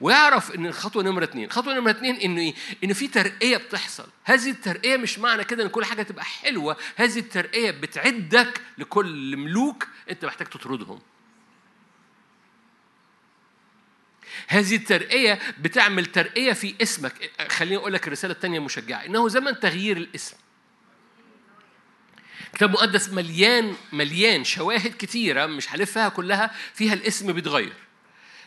[0.00, 2.54] ويعرف إن الخطوة نمرة اثنين خطوة نمرة اثنين إنه إيه؟
[2.84, 4.08] ان في ترقية بتحصل.
[4.24, 6.76] هذه الترقية مش معنى كده إن كل حاجة تبقى حلوة.
[6.96, 11.00] هذه الترقية بتعدك لكل ملوك أنت محتاج تطردهم.
[14.48, 17.30] هذه الترقية بتعمل ترقية في اسمك.
[17.48, 20.36] خليني أقول لك الرسالة الثانية المشجعة إنه زمن تغيير الاسم.
[22.46, 26.50] الكتاب المقدس مليان مليان شواهد كتيرة مش هلفها كلها.
[26.74, 27.85] فيها الاسم بيتغير.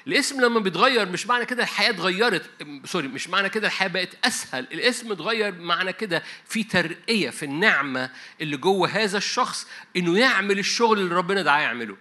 [0.07, 2.49] الاسم لما بيتغير مش معنى كده الحياة اتغيرت
[2.85, 8.09] سوري مش معنى كده الحياة بقت أسهل الاسم اتغير معنى كده في ترقية في النعمة
[8.41, 11.97] اللي جوه هذا الشخص إنه يعمل الشغل اللي ربنا دعاه يعمله.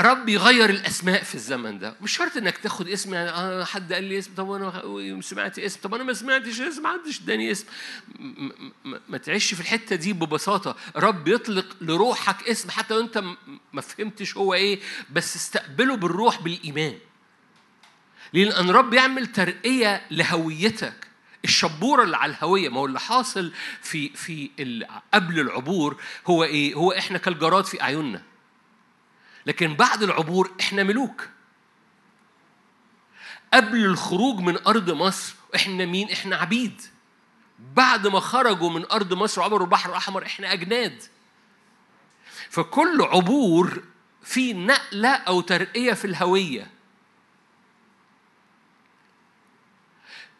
[0.00, 1.94] رب يغير الأسماء في الزمن ده.
[2.00, 5.80] مش شرط إنك تاخد اسم يعني آه حد قال لي اسم طب أنا سمعت اسم.
[5.82, 7.66] طب أنا ما سمعتش اسم حدش اداني اسم.
[9.08, 10.76] ما تعيش في الحتة دي ببساطة.
[10.96, 13.24] رب يطلق لروحك اسم حتى لو أنت
[13.72, 14.80] ما فهمتش هو إيه
[15.12, 16.94] بس استقبله بالروح بالإيمان.
[18.32, 21.08] لأن رب يعمل ترقية لهويتك.
[21.44, 24.50] الشبورة اللي على الهوية ما هو اللي حاصل في في
[25.14, 28.22] قبل العبور هو إيه؟ هو إحنا كالجراد في أعيننا.
[29.48, 31.28] لكن بعد العبور إحنا ملوك.
[33.54, 36.82] قبل الخروج من أرض مصر إحنا مين؟ إحنا عبيد.
[37.58, 41.02] بعد ما خرجوا من أرض مصر وعبروا البحر الأحمر إحنا أجناد.
[42.50, 43.82] فكل عبور
[44.22, 46.70] في نقلة أو ترقية في الهوية.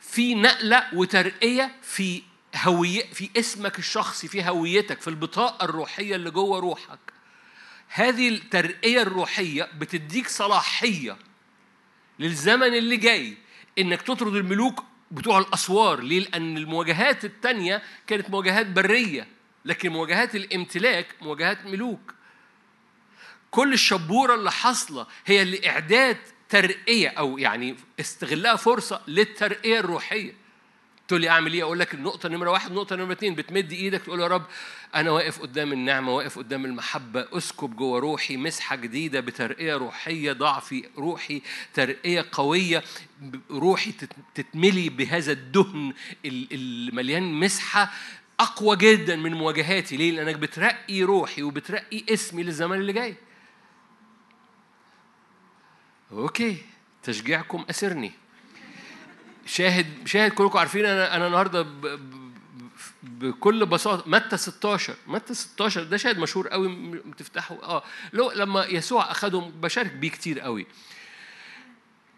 [0.00, 2.22] في نقلة وترقية في
[2.56, 7.17] هوية في اسمك الشخصي في هويتك في البطاقة الروحية اللي جوه روحك.
[7.88, 11.16] هذه الترقية الروحية بتديك صلاحية
[12.18, 13.36] للزمن اللي جاي
[13.78, 16.00] إنك تطرد الملوك بتوع الأسوار.
[16.00, 19.28] ليه؟ لأن المواجهات التانية كانت مواجهات برية
[19.64, 22.14] لكن مواجهات الامتلاك مواجهات ملوك.
[23.50, 30.34] كل الشبورة اللي حاصلة هي لإعداد ترقية أو يعني استغلها فرصة للترقية الروحية.
[31.08, 34.20] تقول لي أعمل إيه؟ أقول لك النقطة نمرة واحد النقطة نمرة اثنين بتمد إيدك تقول
[34.20, 34.44] يا رب
[34.94, 40.84] أنا واقف قدام النعمة واقف قدام المحبة أسكب جوه روحي مسحة جديدة بترقية روحية ضعفي
[40.98, 41.42] روحي
[41.74, 42.82] ترقية قوية
[43.50, 43.94] روحي
[44.34, 45.92] تتملي بهذا الدهن
[46.24, 47.92] المليان مسحة
[48.40, 53.14] أقوى جدا من مواجهاتي ليه؟ لأنك بترقي روحي وبترقي اسمي للزمان اللي جاي.
[56.12, 56.56] أوكي
[57.02, 58.12] تشجيعكم أسرني.
[59.48, 61.66] شاهد شاهد كلكم عارفين أنا أنا النهارده
[63.02, 67.82] بكل بساطة متى 16 متى 16 ده شاهد مشهور قوي تفتحه آه.
[68.12, 70.66] لو لما يسوع اخذهم بشارك بيه كتير قوي.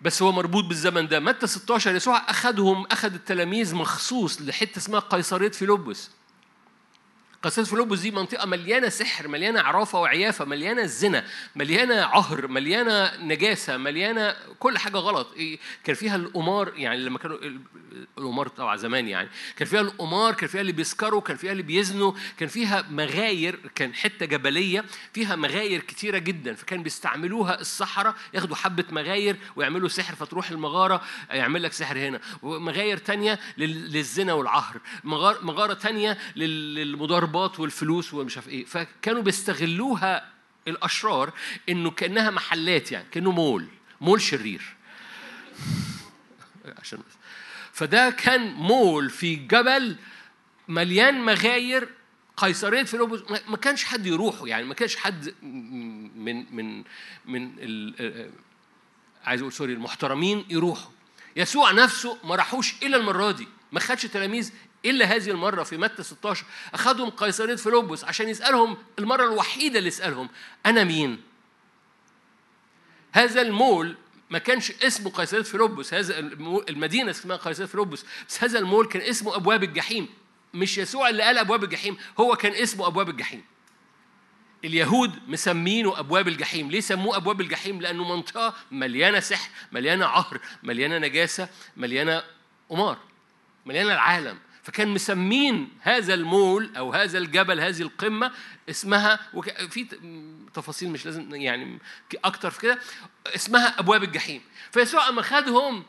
[0.03, 1.21] بس هو مربوط بالزمن ده.
[1.21, 6.11] متى 16 يسوع اخذهم اخذ التلاميذ مخصوص لحتة اسمها قيصرية فيلبس.
[7.43, 11.25] قصيدة فيلبس دي منطقة مليانة سحر مليانة عرافة وعيافة مليانة زنا
[11.57, 15.35] مليانة عهر مليانة نجاسة مليانة كل حاجة غلط.
[15.85, 17.39] كان فيها القمار يعني لما كانوا
[18.19, 19.29] القمار طبعا زمان يعني.
[19.57, 23.95] كان فيها القمار كان فيها اللي بيسكروا كان فيها اللي بيزنوا كان فيها مغاير كان
[23.95, 26.55] حتة جبلية فيها مغاير كتيرة جدا.
[26.55, 32.21] فكان بيستعملوها الصحراء ياخدوا حبة مغاير ويعملوا سحر فتروح المغارة يعمل لك سحر هنا.
[32.43, 34.81] ومغاير تانية للزنا والعهر.
[35.05, 37.30] مغارة تانية للمضاربة.
[37.31, 38.65] الضربات والفلوس ومش عارف إيه.
[38.65, 40.31] فكانوا بيستغلوها
[40.69, 41.33] الأشرار
[41.69, 43.67] إنه كأنها محلات يعني كأنه مول
[44.01, 44.63] مول شرير.
[46.81, 46.99] عشان
[47.73, 49.97] فده كان مول في جبل
[50.69, 51.89] مليان مغاير
[52.37, 56.85] قيصريه فيلبس ما كانش حد يروحه يعني ما كانش حد من من
[57.25, 57.95] من
[59.25, 60.91] عايز أقول سوري المحترمين يروحوا.
[61.37, 63.49] يسوع نفسه ما راحوش إلا المرة دي.
[63.73, 64.53] ما خدش تلاميذ
[64.85, 70.29] إلا هذه المرة في متى 16 أخذهم قيصرية فيلبس عشان يسألهم المرة الوحيدة اللي يسألهم
[70.67, 71.23] أنا مين؟
[73.13, 73.97] هذا المول
[74.31, 76.19] ما كانش اسمه قيصرية فيلبس هذا
[76.69, 80.09] المدينة اسمها قيصرية فيلبس بس هذا المول كان اسمه أبواب الجحيم
[80.55, 83.45] مش يسوع اللي قال أبواب الجحيم هو كان اسمه أبواب الجحيم.
[84.65, 90.99] اليهود مسمينه أبواب الجحيم ليه سموه أبواب الجحيم؟ لأنه منطقة مليانة سحر مليانة عهر مليانة
[90.99, 92.23] نجاسة مليانة
[92.69, 92.99] قمار
[93.67, 94.39] مليانة العالم.
[94.63, 98.33] فكان مسمين هذا المول أو هذا الجبل هذه القمة
[98.71, 99.21] اسمها
[99.71, 99.87] في
[100.55, 101.79] تفاصيل مش لازم يعني
[102.25, 102.79] أكتر في كده
[103.27, 104.43] اسمها أبواب الجحيم.
[104.73, 105.85] فيسوع أما خدهم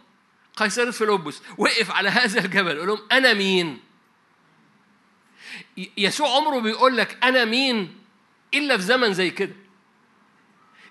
[0.56, 3.80] قيصر فيلبس وقف على هذا الجبل قال لهم أنا مين؟
[5.98, 7.98] يسوع عمره بيقول لك أنا مين
[8.54, 9.56] إلا في زمن زي كده.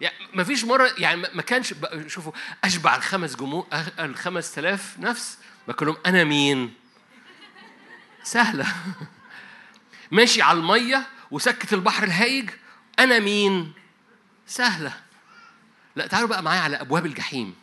[0.00, 1.74] يعني ما فيش مرة يعني ما كانش
[2.06, 2.32] شوفوا
[2.64, 3.66] أشبع الخمس جمهور
[3.98, 5.38] الخمس تلاف نفس
[5.68, 6.79] بقول لهم أنا مين؟
[8.22, 8.66] سهلة.
[10.10, 12.50] ماشي على المية وسكت البحر الهايج
[12.98, 13.72] أنا مين؟
[14.46, 15.00] سهلة.
[15.96, 17.54] لا تعالوا بقى معايا على أبواب الجحيم.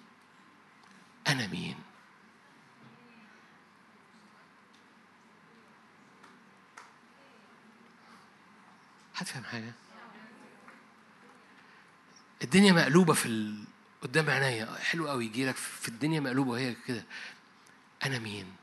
[1.27, 1.75] أنا مين؟
[9.15, 9.73] هتفهم حاجة؟
[12.43, 13.63] الدنيا مقلوبة في ال...
[14.01, 14.75] قدام عينيا.
[14.75, 17.05] حلو قوي يجي لك في الدنيا مقلوبة وهي كده.
[18.05, 18.55] أنا مين؟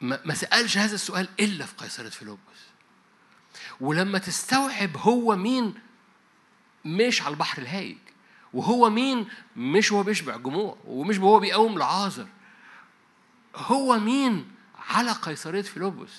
[0.00, 2.38] ما سألش هذا السؤال إلا في قيصرة فيلبس.
[3.80, 5.74] ولما تستوعب هو مين
[6.84, 7.98] مش على البحر الهايج
[8.52, 12.26] وهو مين مش هو بيشبع جموع ومش هو بيقوم لعازر
[13.56, 14.50] هو مين
[14.88, 16.10] على قيصرية فيلبس؟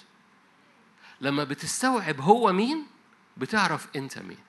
[1.21, 2.87] لما بتستوعب هو مين
[3.37, 4.39] بتعرف أنت مين.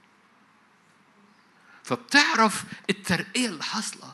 [1.83, 4.13] فبتعرف الترقية اللي حاصلة.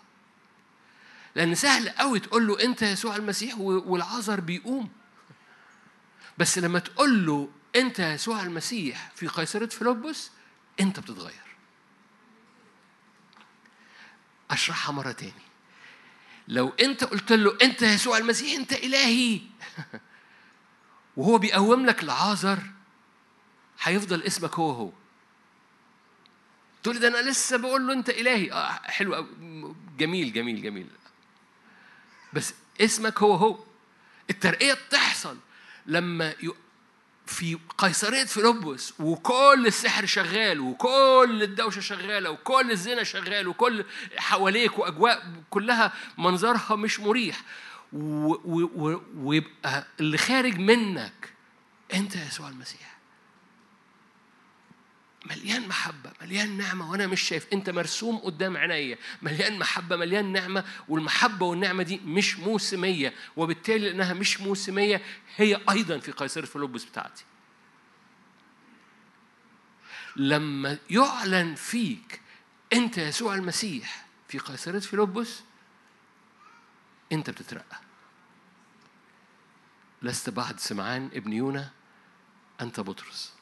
[1.35, 4.89] لأن سهل قوي تقول له أنت يسوع المسيح والعذر بيقوم.
[6.39, 10.31] بس لما تقول له أنت يسوع المسيح في قيصرية فيلبس
[10.81, 11.49] أنت بتتغير.
[14.51, 15.33] أشرحها مرة تاني.
[16.49, 19.41] لو أنت قلت له أنت يسوع المسيح أنت إلهي.
[21.17, 22.59] وهو بيقوم لك العازر
[23.83, 24.93] هيفضل اسمك هو هو.
[26.83, 28.53] تقول لي ده أنا لسه بقول له أنت إلهي.
[28.53, 29.27] آه حلو أوي.
[29.99, 30.89] جميل جميل جميل.
[32.33, 33.65] بس اسمك هو هو.
[34.31, 35.39] الترقية بتحصل.
[35.89, 36.51] لما ي...
[37.27, 43.85] في قيصرية فيلبس وكل السحر شغال وكل الدوشة شغالة وكل الزنا شغال وكل
[44.17, 47.41] حواليك وأجواء كلها منظرها مش مريح.
[47.93, 48.33] و...
[48.45, 49.01] و...
[49.17, 51.33] ويبقى اللي خارج منك
[51.95, 52.98] أنت يسوع المسيح.
[55.27, 57.47] مليان محبة مليان نعمة وأنا مش شايف.
[57.53, 58.99] أنت مرسوم قدام عينيا.
[59.23, 65.03] مليان محبة مليان نعمة والمحبة والنعمة دي مش موسمية وبالتالي لأنها مش موسمية
[65.37, 67.25] هي أيضا في قيصر فيلبس بتاعتي.
[70.17, 72.21] لما يعلن فيك
[72.73, 75.41] أنت يسوع المسيح في قيصرية فيلبس
[77.13, 77.81] أنت بتترقى.
[80.03, 81.71] لست بعد سمعان ابن يونا
[82.61, 83.33] أنت بطرس.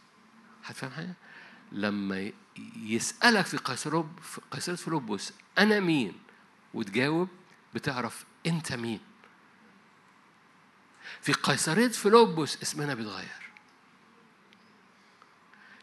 [0.65, 1.15] هتفهم حاجة؟
[1.73, 2.33] لما
[2.77, 5.19] يسألك في قيصر في قيصرية
[5.59, 6.13] أنا مين؟
[6.75, 7.29] وتجاوب
[7.75, 9.01] بتعرف أنت مين؟
[11.23, 13.47] في قيصرية فيلبس اسمنا بيتغير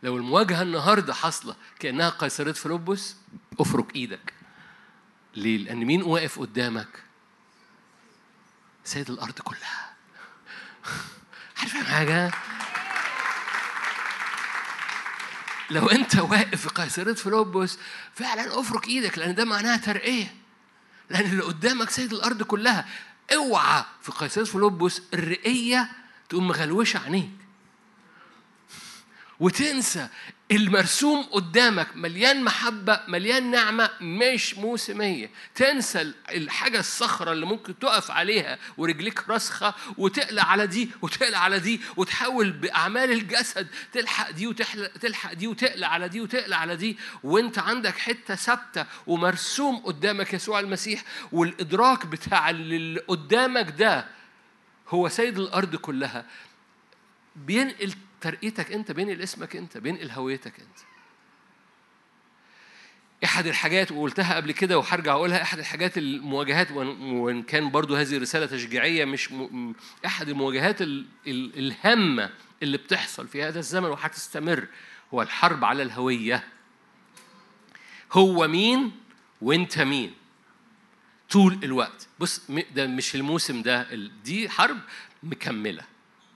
[0.03, 3.15] لو المواجهة النهاردة حاصلة كأنها قيصرية فيلبس
[3.59, 4.33] افرك إيدك
[5.35, 7.03] ليه؟ لأن مين واقف قدامك؟
[8.83, 9.93] سيد الأرض كلها
[11.57, 12.31] عارف حاجة؟
[15.73, 17.77] لو أنت واقف في قيصرية فيلبس
[18.15, 20.35] فعلا افرك إيدك لأن ده معناها ترقية.
[21.09, 22.85] لأن اللي قدامك سيد الأرض كلها.
[23.33, 25.89] اوعى في قيصرية فيلبس الرقية
[26.29, 27.42] تقوم مغلوشة عينيك.
[29.43, 30.07] وتنسى
[30.51, 31.87] المرسوم قدامك.
[31.95, 35.29] مليان محبة مليان نعمة مش موسمية.
[35.55, 41.81] تنسى الحاجة الصخرة اللي ممكن تقف عليها ورجليك راسخة وتقلع على دي وتقلع على دي
[41.97, 46.97] وتحاول بأعمال الجسد تلحق دي وتحلق تلحق دي وتقلع على دي وتقلع على دي.
[47.23, 51.03] وانت عندك حتة ثابتة ومرسوم قدامك يسوع المسيح.
[51.31, 54.05] والإدراك بتاع اللي قدامك ده
[54.89, 56.25] هو سيد الأرض كلها.
[57.35, 57.93] بينقل
[58.23, 60.77] ترقيتك انت بينقل اسمك انت بينقل هويتك انت.
[63.23, 68.45] احد الحاجات وقلتها قبل كده وهرجع أقولها احد الحاجات المواجهات وإن كان برضو هذه رساله
[68.45, 69.73] تشجيعية مش م...
[70.05, 71.05] احد المواجهات ال...
[71.27, 71.59] ال...
[71.59, 72.29] الهامه
[72.63, 74.67] اللي بتحصل في هذا الزمن وهتستمر
[75.13, 76.43] هو الحرب على الهوية.
[78.11, 78.91] هو مين
[79.41, 80.13] وإنت مين؟
[81.29, 82.07] طول الوقت.
[82.19, 82.41] بص
[82.75, 83.87] ده مش الموسم ده
[84.23, 84.79] دي حرب
[85.23, 85.83] مكملة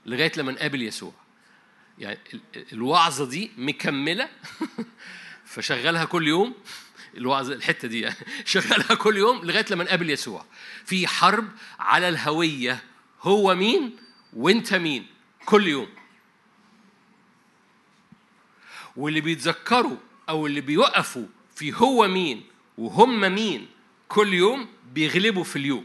[0.06, 1.12] لغاية لما نقابل يسوع.
[1.98, 2.18] يعني
[2.72, 4.28] الوعظة دي مكملة.
[5.44, 6.54] فشغلها كل يوم.
[7.16, 8.16] الوعظة الحتة دي يعني.
[8.44, 10.44] شغلها كل يوم لغاية لما نقابل يسوع.
[10.84, 12.82] في حرب على الهوية.
[13.22, 13.96] هو مين
[14.32, 15.06] وانت مين؟
[15.44, 15.88] كل يوم.
[18.96, 19.96] واللي بيتذكروا
[20.28, 21.26] أو اللي بيوقفوا
[21.56, 22.46] في هو مين
[22.78, 23.68] وهم مين
[24.08, 25.84] كل يوم بيغلبوا في اليوم.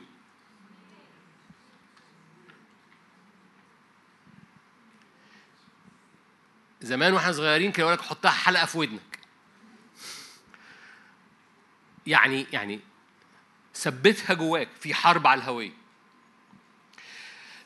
[6.83, 9.19] زمان وإحنا صغيرين كانوا يقول لك حطها حلقة في ودنك.
[12.07, 12.79] يعني يعني
[13.75, 15.71] ثبتها جواك في حرب على الهوية.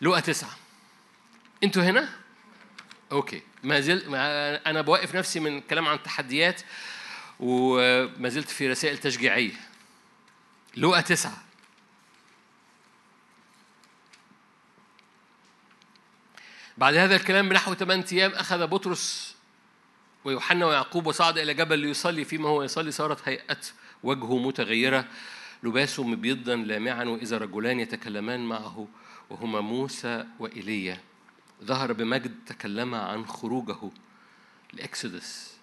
[0.02, 0.58] لقى تسعة.
[1.64, 2.10] أنتوا هنا؟
[3.12, 3.42] أوكي.
[3.64, 4.06] ما زلت
[4.68, 6.62] أنا بوقف نفسي من كلام عن التحديات
[7.40, 9.54] وما زلت في رسائل تشجيعية.
[10.78, 11.47] لقى تسعة.
[16.78, 19.36] بعد هذا الكلام بنحو ثمان أيام أخذ بطرس
[20.26, 22.92] ويوحنا ويعقوب وصعد إلى جبل ليصلي فيما هو يصلي.
[22.92, 23.60] صارت هيئة
[24.04, 25.08] وجهه متغيرة
[25.64, 28.88] لباسه مبيضا لامعا وإذا رجلان يتكلمان معه
[29.30, 31.02] وهما موسى وإيليا
[31.64, 33.92] ظهر بمجد تكلم عن خروجه
[34.74, 35.58] الإكسودس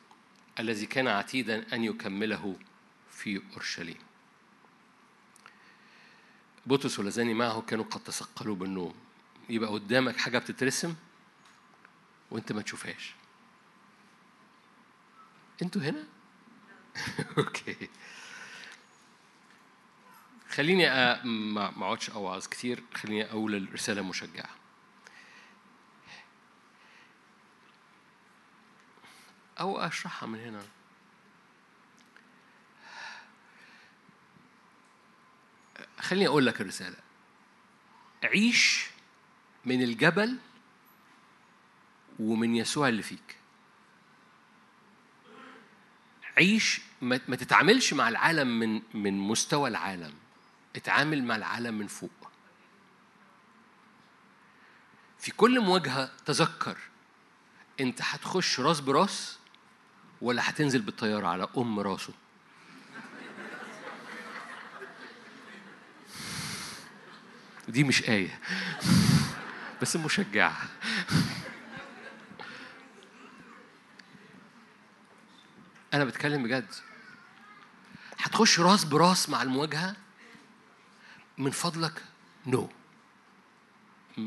[0.60, 2.56] الذي كان عتيدا أن يكمله
[3.10, 3.98] في أورشليم.
[6.66, 8.94] بطرس والذين معه كانوا قد تثقلوا بالنوم.
[9.48, 10.94] يبقى قدامك حاجة بتترسم؟
[12.34, 13.14] وانت ما تشوفهاش.
[15.62, 16.04] أنتوا هنا؟
[17.38, 17.88] أوكي.
[20.50, 21.24] خليني أ...
[21.24, 22.82] ما اقعدش أوعظ كتير.
[22.94, 24.50] خليني أقول الرسالة مشجعة.
[29.60, 30.62] أو أشرحها من هنا.
[36.00, 36.96] خليني أقول لك الرسالة.
[38.24, 38.90] عيش
[39.64, 40.38] من الجبل
[42.18, 43.36] ومن يسوع اللي فيك.
[46.38, 50.12] عيش ما تتعاملش مع العالم من من مستوى العالم.
[50.76, 52.10] اتعامل مع العالم من فوق.
[55.18, 56.78] في كل مواجهة تذكر
[57.80, 59.38] انت هتخش راس براس
[60.20, 62.12] ولا هتنزل بالطيارة على أم راسه.
[67.68, 68.40] دي مش آية
[69.82, 70.56] بس مشجعة.
[75.94, 76.66] أنا بتكلم بجد.
[78.18, 79.96] هتخش راس براس مع المواجهة؟
[81.38, 82.02] من فضلك
[82.46, 84.20] نو no.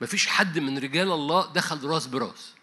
[0.00, 2.54] مفيش حد من رجال الله دخل راس براس.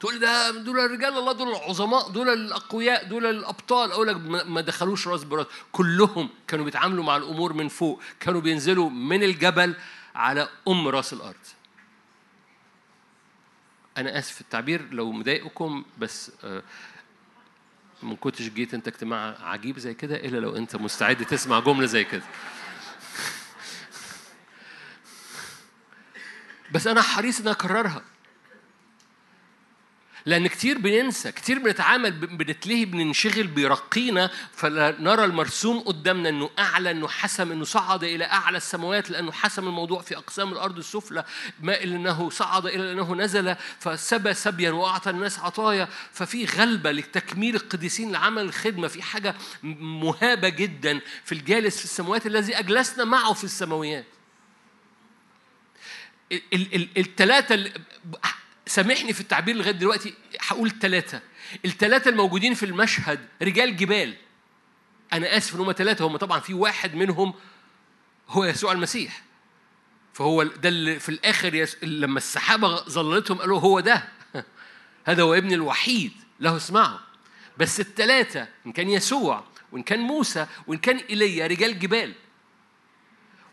[0.00, 3.92] تقول ده دول رجال الله دول العظماء دول الأقوياء دول الأبطال.
[3.92, 5.46] أقول لك ما دخلوش راس براس.
[5.72, 8.02] كلهم كانوا بيتعاملوا مع الأمور من فوق.
[8.20, 9.76] كانوا بينزلوا من الجبل
[10.14, 11.57] على أم راس الأرض.
[13.98, 16.32] أنا آسف في التعبير لو مضايقكم بس
[18.02, 22.04] ما كنتش جيت أنت اجتماع عجيب زي كده إلا لو أنت مستعد تسمع جملة زي
[22.04, 22.22] كده.
[26.72, 28.02] بس أنا حريص ان أكررها.
[30.28, 37.52] لأن كتير بننسى كتير بنتعامل بنتلهي بننشغل بيرقينا فنرى المرسوم قدامنا أنه أعلى أنه حسم
[37.52, 41.24] أنه صعد إلى أعلى السماوات لأنه حسم الموضوع في أقسام الأرض السفلى
[41.60, 45.88] ما إلا أنه صعد إلى أنه نزل فسبى سبيا وأعطى الناس عطايا.
[46.12, 52.58] ففي غلبة لتكميل القديسين لعمل الخدمة في حاجة مهابة جدا في الجالس في السماوات الذي
[52.58, 54.04] أجلسنا معه في السماويات.
[56.96, 57.72] الثلاثة
[58.68, 61.20] سامحني في التعبير لغاية دلوقتي هقول ثلاثة
[61.64, 64.14] الثلاثه الموجودين في المشهد رجال جبال.
[65.12, 67.34] أنا آسف إن هم ثلاثة هم طبعا في واحد منهم
[68.28, 69.22] هو يسوع المسيح.
[70.12, 71.76] فهو ده اللي في الآخر يس...
[71.84, 74.08] لما السحابة ظللتهم قالوا هو ده.
[75.08, 77.00] هذا هو ابن الوحيد له اسمعه.
[77.58, 82.14] بس الثلاثه إن كان يسوع وإن كان موسى وإن كان إيليا رجال جبال.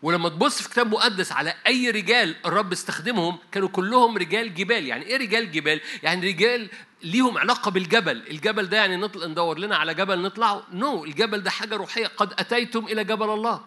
[0.01, 4.87] ولما تبص في كتاب مقدس على أي رجال الرب استخدمهم كانوا كلهم رجال جبال.
[4.87, 6.69] يعني إيه رجال جبال؟ يعني رجال
[7.03, 8.27] ليهم علاقة بالجبل.
[8.27, 11.07] الجبل ده يعني نطلع ندور لنا على جبل نطلع نو no.
[11.07, 12.07] الجبل ده حاجة روحية.
[12.07, 13.65] قد أتيتم إلى جبل الله.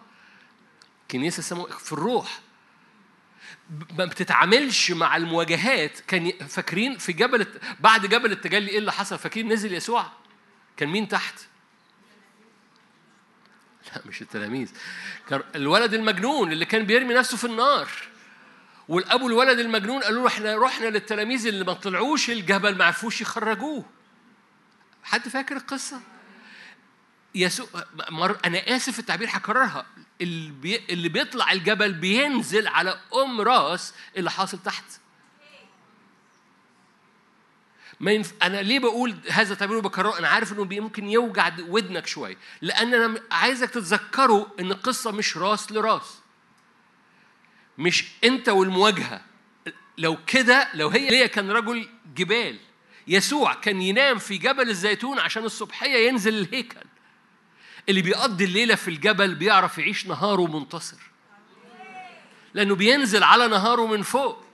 [1.11, 2.39] كنيسة سمو في الروح.
[3.97, 5.99] ما بتتعاملش مع المواجهات.
[5.99, 7.47] كان فاكرين في جبل
[7.79, 10.05] بعد جبل التجلي إيه اللي حصل؟ فاكرين نزل يسوع؟
[10.77, 11.35] كان مين تحت؟
[13.95, 14.69] لا مش التلاميذ.
[15.55, 17.89] الولد المجنون اللي كان بيرمي نفسه في النار.
[18.87, 23.85] والابو الولد المجنون قالوا له إحنا رحنا للتلاميذ اللي ما طلعوش الجبل ما عرفوش يخرجوه.
[25.03, 26.01] حد فاكر القصة؟
[27.35, 27.67] يسوع
[28.09, 28.37] مر...
[28.45, 29.85] أنا آسف التعبير هكررها.
[30.21, 30.85] اللي, بي...
[30.89, 34.83] اللي بيطلع الجبل بينزل على ام راس اللي حاصل تحت.
[37.99, 38.33] ما ينف...
[38.43, 42.37] أنا ليه بقول هذا التعبير وبكرره أنا عارف إنه ممكن يوجع ودنك شوية.
[42.61, 46.19] لأن أنا عايزك تتذكروا إن القصة مش راس لراس.
[47.77, 49.21] مش أنت والمواجهة.
[49.97, 52.59] لو كده لو هي ليه كان رجل جبال.
[53.07, 56.79] يسوع كان ينام في جبل الزيتون عشان الصبحية ينزل الهيكل.
[57.89, 60.97] اللي بيقضي الليلة في الجبل بيعرف يعيش نهاره منتصر.
[62.53, 64.45] لأنه بينزل على نهاره من فوق.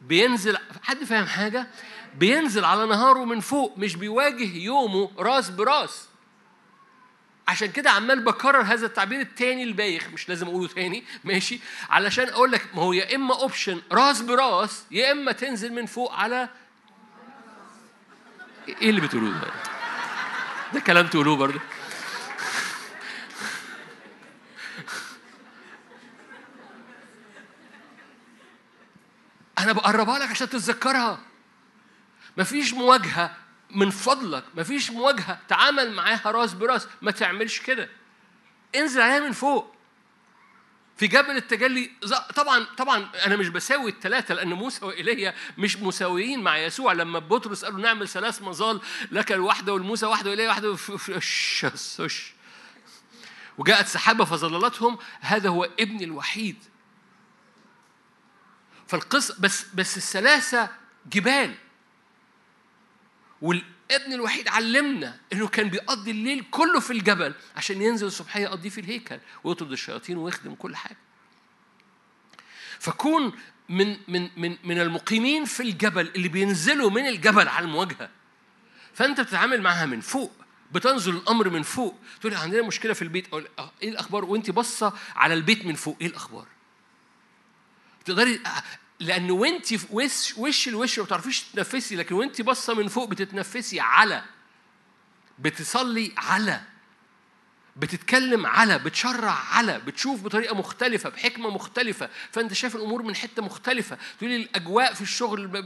[0.00, 1.66] بينزل حد فاهم حاجة؟
[2.14, 6.08] بينزل على نهاره من فوق مش بيواجه يومه راس براس.
[7.48, 11.60] عشان كده عمال بكرر هذا التعبير التاني البايخ مش لازم أقوله تاني ماشي؟
[11.90, 16.12] علشان أقول لك ما هو يا إما option راس براس يا إما تنزل من فوق
[16.12, 16.48] على
[18.68, 19.50] إيه اللي بتقولوه ده؟
[20.72, 21.60] ده كلام تقولوه برضه.
[29.58, 31.31] أنا بقربها لك عشان تتذكرها.
[32.36, 33.36] مفيش مواجهة
[33.70, 37.88] من فضلك مفيش مواجهة تعامل معاها راس براس ما تعملش كده.
[38.74, 39.74] انزل عليها من فوق.
[40.96, 41.90] في جبل التجلي
[42.36, 46.92] طبعا طبعا أنا مش بساوي الثلاثه لأن موسى وإيليا مش مساويين مع يسوع.
[46.92, 48.80] لما بطرس قالوا نعمل ثلاث مظال
[49.10, 50.76] لك الواحدة والموسى واحدة وإيليا واحدة
[53.58, 56.56] وجاءت سحابة فظللتهم هذا هو ابني الوحيد.
[58.88, 60.68] فالقصة بس بس الثلاثة
[61.06, 61.54] جبال.
[63.42, 68.80] والابن الوحيد علمنا انه كان بيقضي الليل كله في الجبل عشان ينزل الصبحيه يقضيه في
[68.80, 70.96] الهيكل ويطرد الشياطين ويخدم كل حاجة.
[72.78, 73.32] فكون
[73.68, 78.10] من من من من المقيمين في الجبل اللي بينزلوا من الجبل على المواجهة.
[78.94, 80.32] فأنت بتتعامل معاها من فوق
[80.72, 83.48] بتنزل الأمر من فوق تقول عندنا مشكلة في البيت أقول
[83.82, 86.46] إيه الأخبار وأنت باصة على البيت من فوق إيه الأخبار
[88.04, 88.40] تقدري
[89.02, 93.80] لأن وانت في وش وش الوش ما بتعرفيش تتنفسي لكن وانت باصة من فوق بتتنفسي
[93.80, 94.24] على
[95.38, 96.60] بتصلي على
[97.76, 102.10] بتتكلم على بتشرع على بتشوف بطريقة مختلفة بحكمة مختلفة.
[102.30, 103.98] فأنت شايف الأمور من حتة مختلفة.
[104.18, 105.62] تقولي الأجواء في الشغل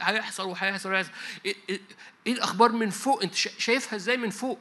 [0.00, 1.10] هيحصل وهيحصل وهيحصل.
[1.44, 1.80] إيه
[2.26, 4.58] الأخبار من فوق؟ أنت شايفها إزاي من فوق؟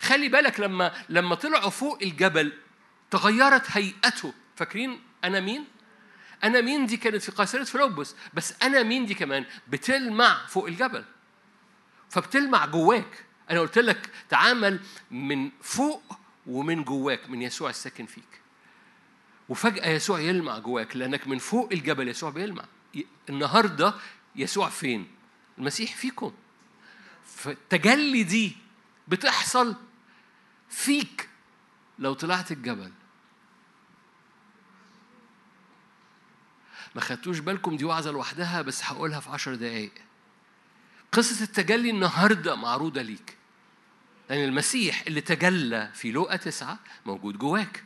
[0.00, 2.52] خلي بالك لما لما طلعوا فوق الجبل
[3.10, 4.34] تغيرت هيئته.
[4.56, 5.64] فاكرين أنا مين؟
[6.44, 11.04] أنا مين دي كانت في قيصرية فيلبس بس أنا مين دي كمان؟ بتلمع فوق الجبل.
[12.10, 13.24] فبتلمع جواك.
[13.50, 14.80] أنا قلت لك تعامل
[15.10, 18.40] من فوق ومن جواك من يسوع الساكن فيك.
[19.48, 22.64] وفجأة يسوع يلمع جواك لأنك من فوق الجبل يسوع بيلمع.
[23.28, 23.94] النهاردة
[24.36, 25.10] يسوع فين؟
[25.58, 26.32] المسيح فيكم.
[27.26, 28.56] فالتجلي دي
[29.08, 29.76] بتحصل
[30.68, 31.28] فيك
[31.98, 32.92] لو طلعت الجبل.
[36.94, 39.92] ما خدتوش بالكم دي وعظة لوحدها بس هقولها في عشر دقايق.
[41.12, 43.36] قصة التجلي النهاردة معروضة ليك
[44.28, 47.84] لأن يعني المسيح اللي تجلى في لوقا تسعة موجود جواك.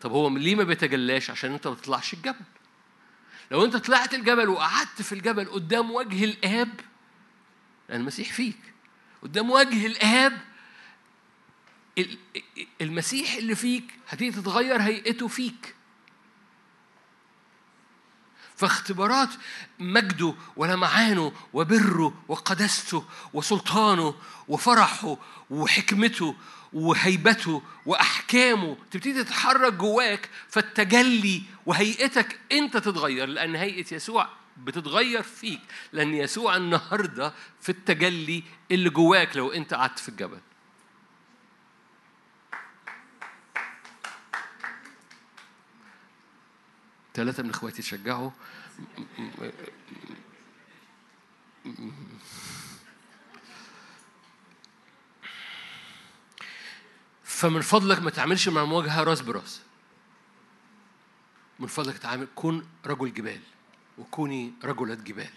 [0.00, 2.44] طب هو ليه ما بيتجلاش؟ عشان انت ما تطلعش الجبل.
[3.50, 6.80] لو انت طلعت الجبل وقعدت في الجبل قدام وجه الآب
[7.88, 8.58] لأن المسيح فيك.
[9.22, 10.40] قدام وجه الآب
[12.80, 15.73] المسيح اللي فيك هتيجي تتغير هيئته فيك.
[18.56, 19.28] فاختبارات
[19.78, 24.14] مجده ولمعانه وبره وقدسته وسلطانه
[24.48, 25.16] وفرحه
[25.50, 26.34] وحكمته
[26.72, 28.76] وهيبته وأحكامه.
[28.90, 35.60] تبتدي تتحرك جواك فالتجلي وهيئتك أنت تتغير لأن هيئة يسوع بتتغير فيك
[35.92, 40.40] لأن يسوع النهارده في التجلي اللي جواك لو أنت قعدت في الجبل.
[47.14, 48.30] ثلاثة من إخواتي تشجعوا.
[57.24, 59.60] فمن فضلك ما تعملش مع مواجهة راس براس.
[61.58, 63.40] من فضلك تعامل كن رجل جبال
[63.98, 65.30] وكوني رجلة جبال.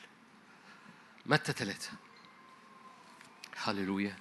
[1.25, 1.89] متى ثلاثة
[3.57, 4.17] هللويا.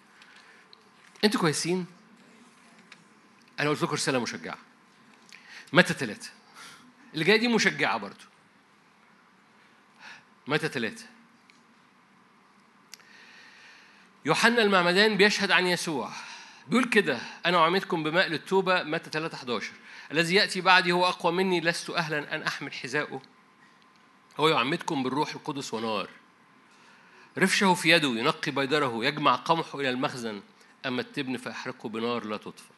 [1.25, 1.87] أنتوا كويسين؟
[3.61, 4.59] أنا قلت لكم رسالة مشجعة.
[5.73, 6.36] متى ثلاثة
[7.15, 8.25] اللي جاية دي مشجعة برضو.
[10.47, 11.07] متى ثلاثة
[14.25, 16.11] يوحنا المعمدان بيشهد عن يسوع.
[16.69, 19.73] بيقول كده أنا أعمدكم بماء للتوبة متى 3 11
[20.13, 23.23] الذي يأتي بعدي هو أقوى مني لست أهلا أن أحمل حذاءه
[24.41, 26.09] هو يعمدكم بالروح القدس ونار.
[27.39, 30.43] رفشه في يده ينقي بيدره يجمع قمحه إلى المخزن.
[30.87, 32.76] أما التبن فيحرقه بنار لا تطفأ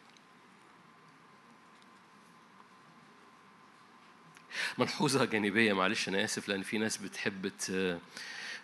[4.79, 7.51] ملحوظة جانبية معلش أنا آسف لأن في ناس بتحب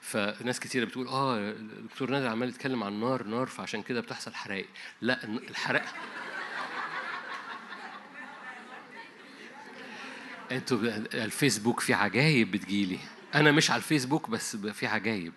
[0.05, 4.67] فناس كتيرة بتقول آه الدكتور نادر عمال يتكلم عن نار نار فعشان كده بتحصل حرائق.
[5.01, 5.85] لا الحرائق
[10.53, 10.79] أنتوا
[11.15, 12.99] الفيسبوك في عجايب بتجيلي.
[13.35, 15.33] أنا مش على الفيسبوك بس في عجايب.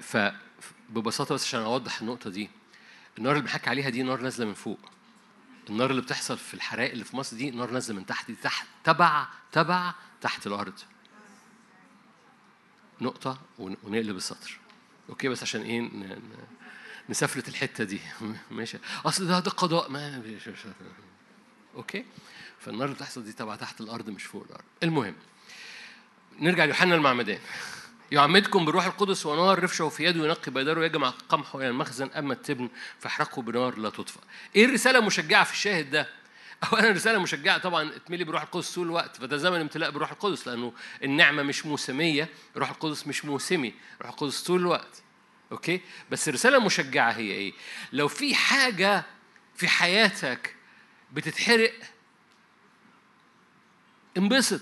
[0.00, 2.50] فببساطه بس عشان أوضح النقطة دي.
[3.18, 4.78] النار اللي بنحكي عليها دي نار نازلة من فوق.
[5.70, 8.66] النار اللي بتحصل في الحرائق اللي في مصر دي نار نازلة من تحت دي تحت
[8.84, 10.74] تبع تبع تحت الأرض.
[13.00, 14.58] نقطة ونقلب السطر.
[15.08, 15.90] okay بس عشان إيه
[17.08, 18.00] نسفلت الحتة دي.
[18.50, 18.78] ماشي.
[19.04, 19.90] أصل ده ده قضاء.
[19.90, 20.22] ما
[21.74, 22.04] okay.
[22.60, 24.64] فالنار اللي بتحصل دي تبع تحت الأرض مش فوق الأرض.
[24.82, 25.14] المهم
[26.40, 27.40] نرجع ليوحنا المعمدان.
[28.12, 32.68] يعمدكم بالروح القدس ونار رفشه في يده ينقي بيدره يجمع قمحه إلى المخزن أما التبن
[32.98, 34.20] فاحرقه بنار لا تطفأ.
[34.56, 36.08] إيه الرسالة المشجعة في الشاهد ده؟
[36.72, 40.72] اولا رساله مشجعه طبعا اتملي بروح القدس طول الوقت فده زمن امتلاء بروح القدس لأنه
[41.02, 45.02] النعمة مش موسمية روح القدس مش موسمي روح القدس طول الوقت.
[45.52, 45.80] أوكي؟
[46.10, 47.52] بس الرسالة المشجعة هي إيه؟
[47.92, 49.04] لو في حاجة
[49.56, 50.54] في حياتك
[51.12, 51.72] بتتحرق
[54.16, 54.60] انبسط.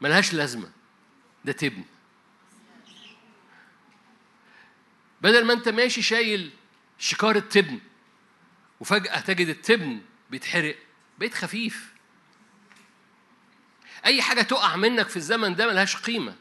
[0.00, 0.81] ملهاش لازمة.
[1.44, 1.84] ده تبن.
[5.20, 6.50] بدل ما انت ماشي شايل
[6.98, 7.80] شكارة تبن
[8.80, 10.76] وفجأة تجد التبن بيتحرق
[11.18, 11.92] بقيت خفيف.
[14.04, 16.36] أي حاجة تقع منك في الزمن ده ملهاش قيمة.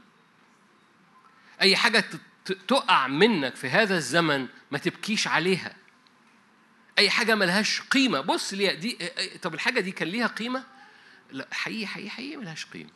[1.62, 2.06] أي حاجة
[2.68, 5.76] تقع منك في هذا الزمن ما تبكيش عليها.
[6.98, 8.22] أي حاجة ملهاش قيمة.
[8.22, 8.98] بص ليها دي
[9.42, 10.64] طب الحاجة دي كان ليها قيمة؟
[11.32, 12.90] لا حقيقي حقيقي حقيقي ملهاش قيمة.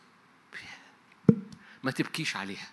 [1.85, 2.71] ما تبكيش عليها.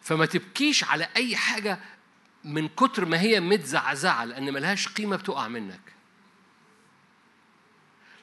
[0.00, 1.78] فما تبكيش على أي حاجة
[2.44, 5.80] من كتر ما هي متزعزعة لأن ملهاش قيمة بتقع منك.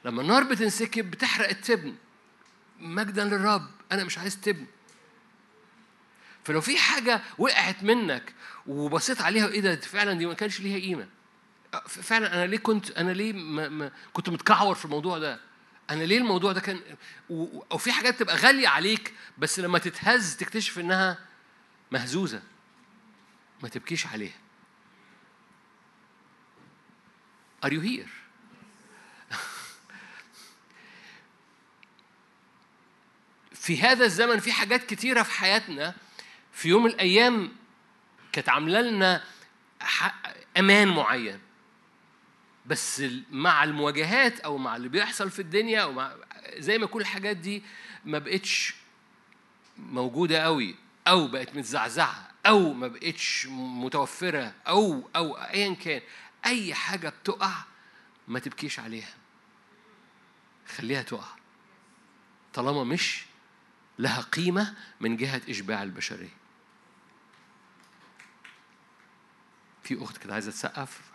[0.04, 1.94] لما النار بتنسكب بتحرق التبن.
[2.80, 4.66] مجدا للرب أنا مش عايز تبن.
[6.44, 8.34] فلو في حاجة وقعت منك
[8.66, 11.08] وبصيت عليها إيه ده فعلا دي ما كانش ليها قيمة.
[11.86, 15.49] فعلا أنا ليه كنت أنا ليه ما ما كنت متكعور في الموضوع ده؟
[15.90, 16.80] أنا ليه الموضوع ده كان
[17.72, 21.18] أو في حاجات تبقى غالية عليك بس لما تتهز تكتشف إنها
[21.90, 22.42] مهزوزة.
[23.62, 24.38] ما تبكيش عليها.
[27.66, 28.08] Are you here?
[33.64, 35.94] في هذا الزمن في حاجات كتيرة في حياتنا.
[36.52, 37.52] في يوم من الأيام
[38.32, 39.24] كانت عاملة لنا
[40.58, 41.40] أمان معين.
[42.66, 46.14] بس مع المواجهات أو مع اللي بيحصل في الدنيا أو مع
[46.56, 47.62] زي ما كل الحاجات دي
[48.04, 48.74] ما بقتش
[49.78, 50.74] موجودة قوي
[51.08, 56.00] أو بقت متزعزعة أو ما بقتش متوفرة أو أو أيا كان
[56.46, 57.52] أي حاجة بتقع
[58.28, 59.14] ما تبكيش عليها.
[60.76, 61.28] خليها تقع.
[62.54, 63.24] طالما مش
[63.98, 66.36] لها قيمة من جهة إشباع البشرية.
[69.82, 71.09] في أخت كده عايزة تسقف؟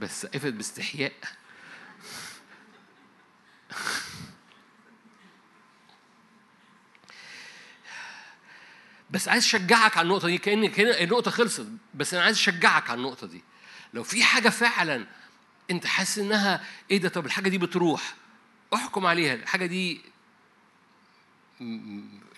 [0.00, 1.12] بس سقفت باستحياء.
[9.10, 11.66] بس عايز أشجعك على النقطة دي كأن النقطة خلصت.
[11.94, 13.42] بس أنا عايز أشجعك على النقطة دي.
[13.94, 15.06] لو في حاجة فعلا
[15.70, 18.14] أنت حاسس إنها إيه ده طب الحاجة دي بتروح
[18.74, 19.34] احكم عليها.
[19.34, 20.00] الحاجة دي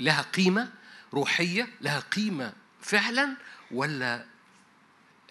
[0.00, 0.72] لها قيمة
[1.14, 3.36] روحية لها قيمة فعلا
[3.70, 4.26] ولا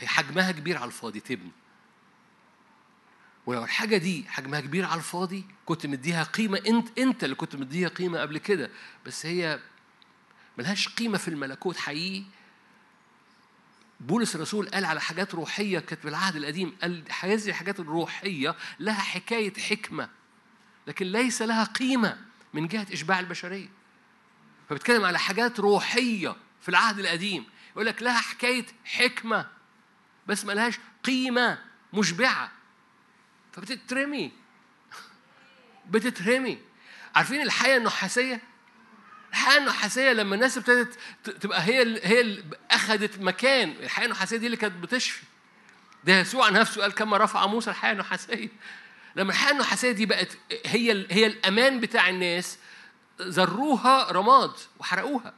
[0.05, 1.51] حجمها كبير على الفاضي؟ تبني.
[3.45, 7.89] ولو الحاجة دي حجمها كبير على الفاضي كنت مديها قيمة انت إنت اللي كنت مديها
[7.89, 8.71] قيمة قبل كده.
[9.05, 9.59] بس هي
[10.57, 12.23] ملهاش قيمة في الملكوت حقيقي.
[13.99, 19.53] بولس الرسول قال على حاجات روحية كانت بالعهد القديم قال هذه الحاجات الروحية لها حكاية
[19.53, 20.09] حكمة
[20.87, 22.17] لكن ليس لها قيمة
[22.53, 23.69] من جهة إشباع البشرية.
[24.69, 27.45] فبتكلم على حاجات روحية في العهد القديم.
[27.71, 29.47] يقول لك لها حكاية حكمة
[30.27, 31.57] بس ملهاش قيمة
[31.93, 32.51] مشبعة.
[33.53, 34.31] فبتترمي.
[35.91, 36.59] بتترمي.
[37.15, 38.41] عارفين الحياة النحاسية؟
[39.29, 40.99] الحياة النحاسية لما الناس ابتدت
[41.41, 43.69] تبقى هي هي اللي اخذت مكان.
[43.69, 45.23] الحياة النحاسية دي اللي كانت بتشفي.
[46.03, 48.49] ده يسوع نفسه قال كما رفع موسى الحية النحاسية.
[49.15, 52.57] لما الحية النحاسية دي بقت هي هي الأمان بتاع الناس
[53.21, 55.33] ذروها رماد وحرقوها.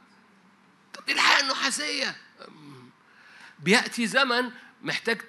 [0.94, 2.16] طب دي الحية النحاسية.
[3.58, 4.50] بيأتي زمن
[4.82, 5.20] محتاج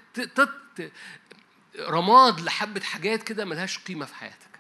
[1.80, 4.56] رماد لحبة حاجات كده ملهاش قيمة في حياتك.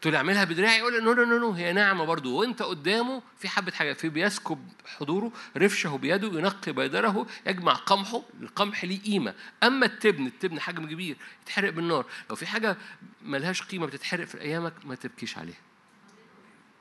[0.00, 3.92] تقول اعملها بدراعي يقول no no no هي نعمه برضه وانت قدامه في حبة حاجة
[3.92, 9.34] في بيسكب حضوره رفشه بيده ينقي بيدره يجمع قمحه القمح ليه قيمة.
[9.62, 12.06] أما التبن التبن حجم كبير يتحرق بالنار.
[12.30, 12.76] لو في حاجة
[13.22, 15.60] ملهاش قيمة بتتحرق في أيامك ما تبكيش عليها.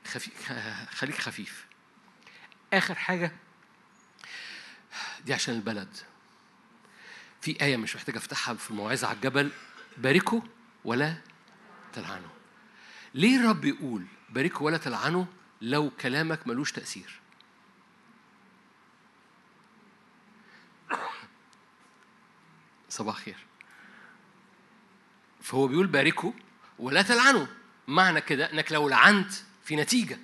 [0.05, 0.51] خفيف
[0.99, 1.65] خليك خفيف.
[2.73, 3.31] آخر حاجة
[5.25, 5.97] دي عشان البلد.
[7.41, 9.51] في آية مش محتاج أفتحها في الموعظة على الجبل.
[9.97, 10.41] باركوا
[10.85, 11.15] ولا
[11.93, 12.29] تلعنوا.
[13.13, 15.25] ليه الرب يقول باركوا ولا تلعنوا
[15.61, 17.19] لو كلامك ملوش تأثير؟
[22.89, 23.37] صباح خير.
[25.41, 26.31] فهو بيقول باركوا
[26.79, 27.45] ولا تلعنوا.
[27.87, 29.31] معنى كده إنك لو لعنت
[29.63, 30.19] في نتيجة.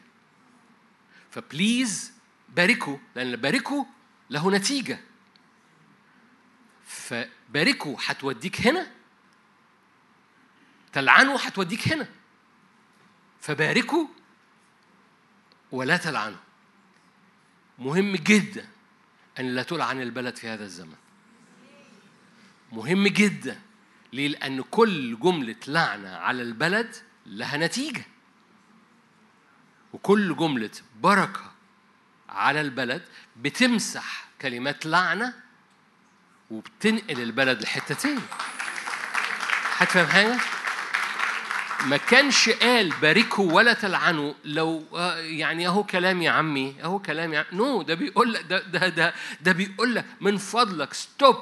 [1.32, 2.12] فبليز
[2.50, 3.86] باركوا لأن باركوا
[4.30, 5.00] له نتيجة.
[6.96, 8.92] فباركوا هتوديك هنا
[10.94, 12.08] تلعنوا هتوديك هنا
[13.42, 14.08] فباركوا
[15.72, 16.38] ولا تلعنوا.
[17.80, 18.68] مهم جدا
[19.40, 20.96] أن لا تلعن البلد في هذا الزمن.
[22.72, 23.62] مهم جدا
[24.14, 28.06] ليه؟ لأن كل جملة لعنة على البلد لها نتيجة.
[29.94, 30.72] وكل جملة
[31.02, 31.52] بركة
[32.30, 33.04] على البلد
[33.38, 35.45] بتمسح كلمات لعنة
[36.52, 38.22] وبتنقل البلد لحتة تاني
[39.72, 40.38] حد فاهم حاجة؟
[41.86, 44.34] ما كانش قال باركوا ولا تلعنوا.
[44.46, 48.60] لو آه، يعني أهو كلام يا عمي أهو كلام يا no ده بيقول لك ده
[48.60, 50.94] ده ده, ده بيقول لك من فضلك.
[50.94, 51.36] stop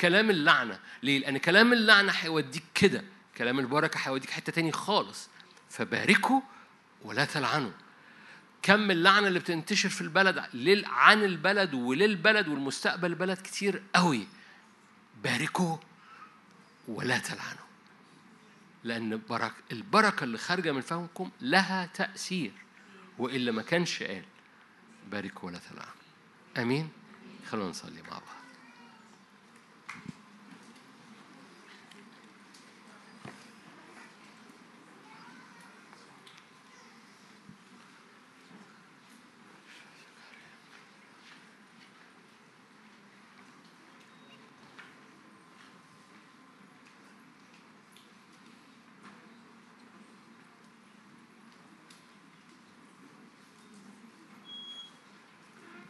[0.00, 0.78] كلام اللعنة.
[1.02, 3.04] ليه؟ لأن كلام اللعنة هيوديك كده.
[3.38, 5.28] كلام البركة هيوديك حتة تاني خالص.
[5.70, 6.40] فباركوا
[7.02, 7.70] ولا تلعنوا.
[8.62, 10.44] كم اللعنة اللي بتنتشر في البلد
[10.86, 14.26] عن البلد وللبلد والمستقبل البلد كتير قوي.
[15.24, 15.76] باركوا
[16.88, 17.70] ولا تلعنوا
[18.84, 22.52] لأن برك البركة اللي خارجة من فمكم لها تأثير
[23.18, 24.24] وإلا ما كانش قال
[25.10, 25.94] بارك ولا تلعن
[26.58, 26.88] أمين؟
[27.50, 28.39] خلونا نصلي مع بعض.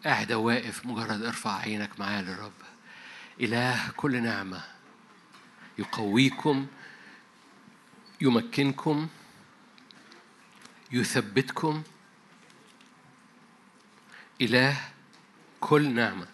[0.04, 2.52] قاعد واقف مجرد ارفع عينك معايا للرب.
[3.40, 4.64] إله كل نعمة
[5.78, 6.66] يقويكم
[8.20, 9.08] يمكنكم
[10.92, 11.82] يثبتكم.
[14.40, 14.76] إله
[15.60, 16.26] كل نعمة.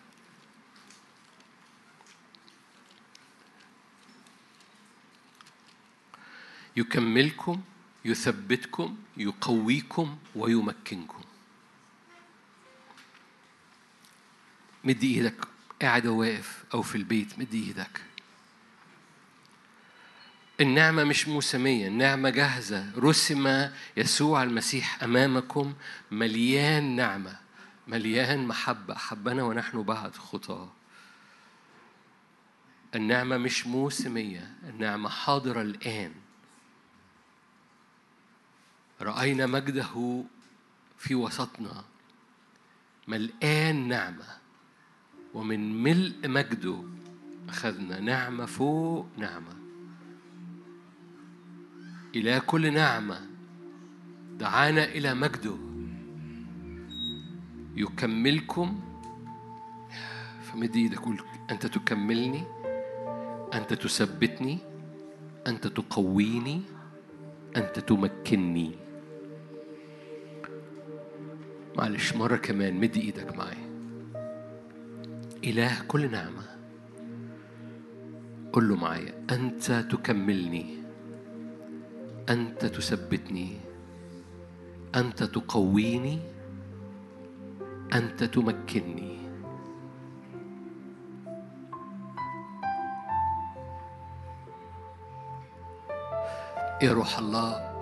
[6.76, 7.62] يكملكم
[8.04, 11.22] يثبتكم يقويكم ويمكنكم.
[14.87, 15.49] مد إيدك
[15.82, 18.03] قاعد واقف أو في البيت مد إيدك.
[20.61, 22.93] النعمة مش موسمية النعمة جاهزة.
[22.97, 25.74] رسم يسوع المسيح أمامكم
[26.11, 27.39] مليان نعمة
[27.89, 30.72] مليان محبة حبنا ونحن بعد خطاه.
[32.95, 36.14] النعمة مش موسمية النعمة حاضرة الآن.
[39.01, 40.24] رأينا مجده
[40.99, 41.84] في وسطنا
[43.09, 44.45] ملآن نعمة.
[45.37, 46.76] ومن ملء مجده
[47.49, 49.57] أخذنا نعمة فوق نعمة.
[52.14, 53.20] إلى كل نعمة
[54.39, 55.57] دعانا إلى مجده.
[57.76, 58.80] يكملكم.
[60.43, 61.20] فمد إيدك قول
[61.51, 62.45] أنت تكملني؟
[63.55, 64.59] أنت تثبتني؟
[65.47, 66.62] أنت تقويني؟
[67.57, 68.72] أنت تمكنني؟
[71.76, 73.65] معلش مرة كمان مد إيدك معايا.
[75.45, 76.47] إله كل نعمة.
[78.53, 80.76] قل له معايا أنت تكملني
[82.28, 83.61] أنت تثبتني
[84.97, 86.18] أنت تقويني
[87.95, 89.16] أنت تمكنني.
[96.82, 97.72] يا روح الله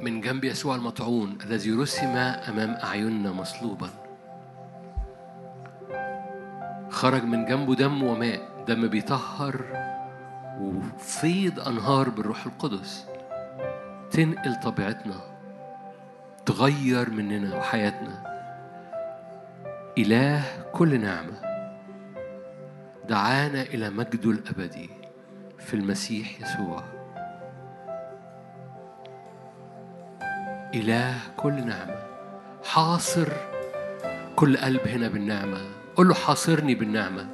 [0.00, 4.01] من جنب يسوع المطعون الذي رسم أمام أعيننا مصلوبا.
[7.02, 9.64] خرج من جنبه دم وماء دم بيطهر
[10.60, 13.06] وفيض أنهار بالروح القدس.
[14.10, 15.20] تنقل طبيعتنا
[16.46, 18.22] تغير مننا وحياتنا
[19.98, 20.42] إله
[20.72, 21.40] كل نعمة.
[23.08, 24.90] دعانا إلى مجده الأبدي
[25.58, 26.84] في المسيح يسوع.
[30.74, 32.02] إله كل نعمة.
[32.64, 33.28] حاصر
[34.36, 35.81] كل قلب هنا بالنعمة.
[35.96, 37.26] قل له حاصرني بالنعمة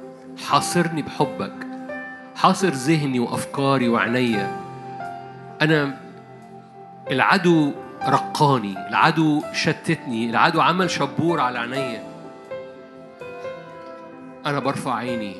[0.47, 1.67] حاصرني بحبك
[2.35, 4.59] حاصر ذهني وأفكاري وعينيا
[5.61, 5.97] أنا
[7.11, 12.03] العدو رقاني العدو شتتني العدو عمل شبور على عينيا
[14.45, 15.35] أنا برفع عيني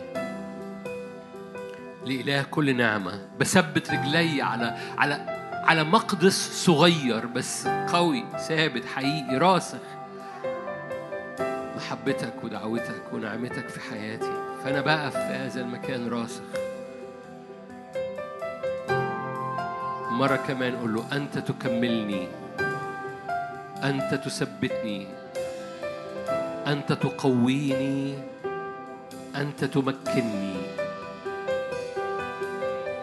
[2.06, 3.22] لإله كل نعمة.
[3.40, 9.78] بثبت رجلي على على على مقدس صغير بس قوي ثابت حقيقي راسخ.
[11.80, 14.32] محبتك ودعوتك ونعمتك في حياتي.
[14.64, 16.44] فأنا بقف في هذا المكان راسخ.
[20.12, 22.28] مرة كمان قول له أنت تكملني.
[23.84, 25.08] أنت تثبتني.
[26.68, 28.16] أنت تقويني.
[29.36, 30.56] أنت تمكنني.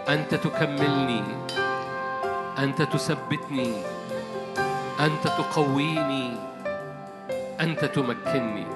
[0.08, 1.22] أنت تكملني.
[2.58, 3.72] أنت تثبتني.
[5.00, 6.55] أنت تقويني.
[7.60, 8.66] أنت تمكنني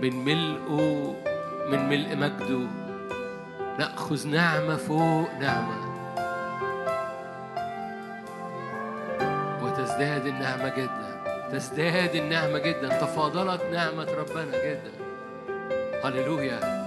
[0.00, 1.14] من ملئه
[1.70, 2.66] من ملء مجده.
[3.78, 5.76] نأخذ نعمة فوق نعمة
[9.62, 11.22] وتزداد النعمة جدا.
[11.52, 12.88] تزداد النعمة جدا.
[12.88, 14.92] تفاضلت نعمة ربنا جدا.
[16.04, 16.82] هللويا.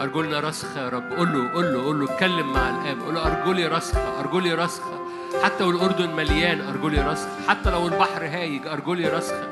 [0.00, 1.12] أرجلنا رسخة يا رب.
[1.12, 3.00] قول له قول له قول له اتكلم مع الآب.
[3.00, 4.99] قول له أرجلي رسخة أرجلي رسخة
[5.42, 9.48] حتى لو الأردن مليان أرجلي رسخة حتى لو البحر هايج أرجلي رسخة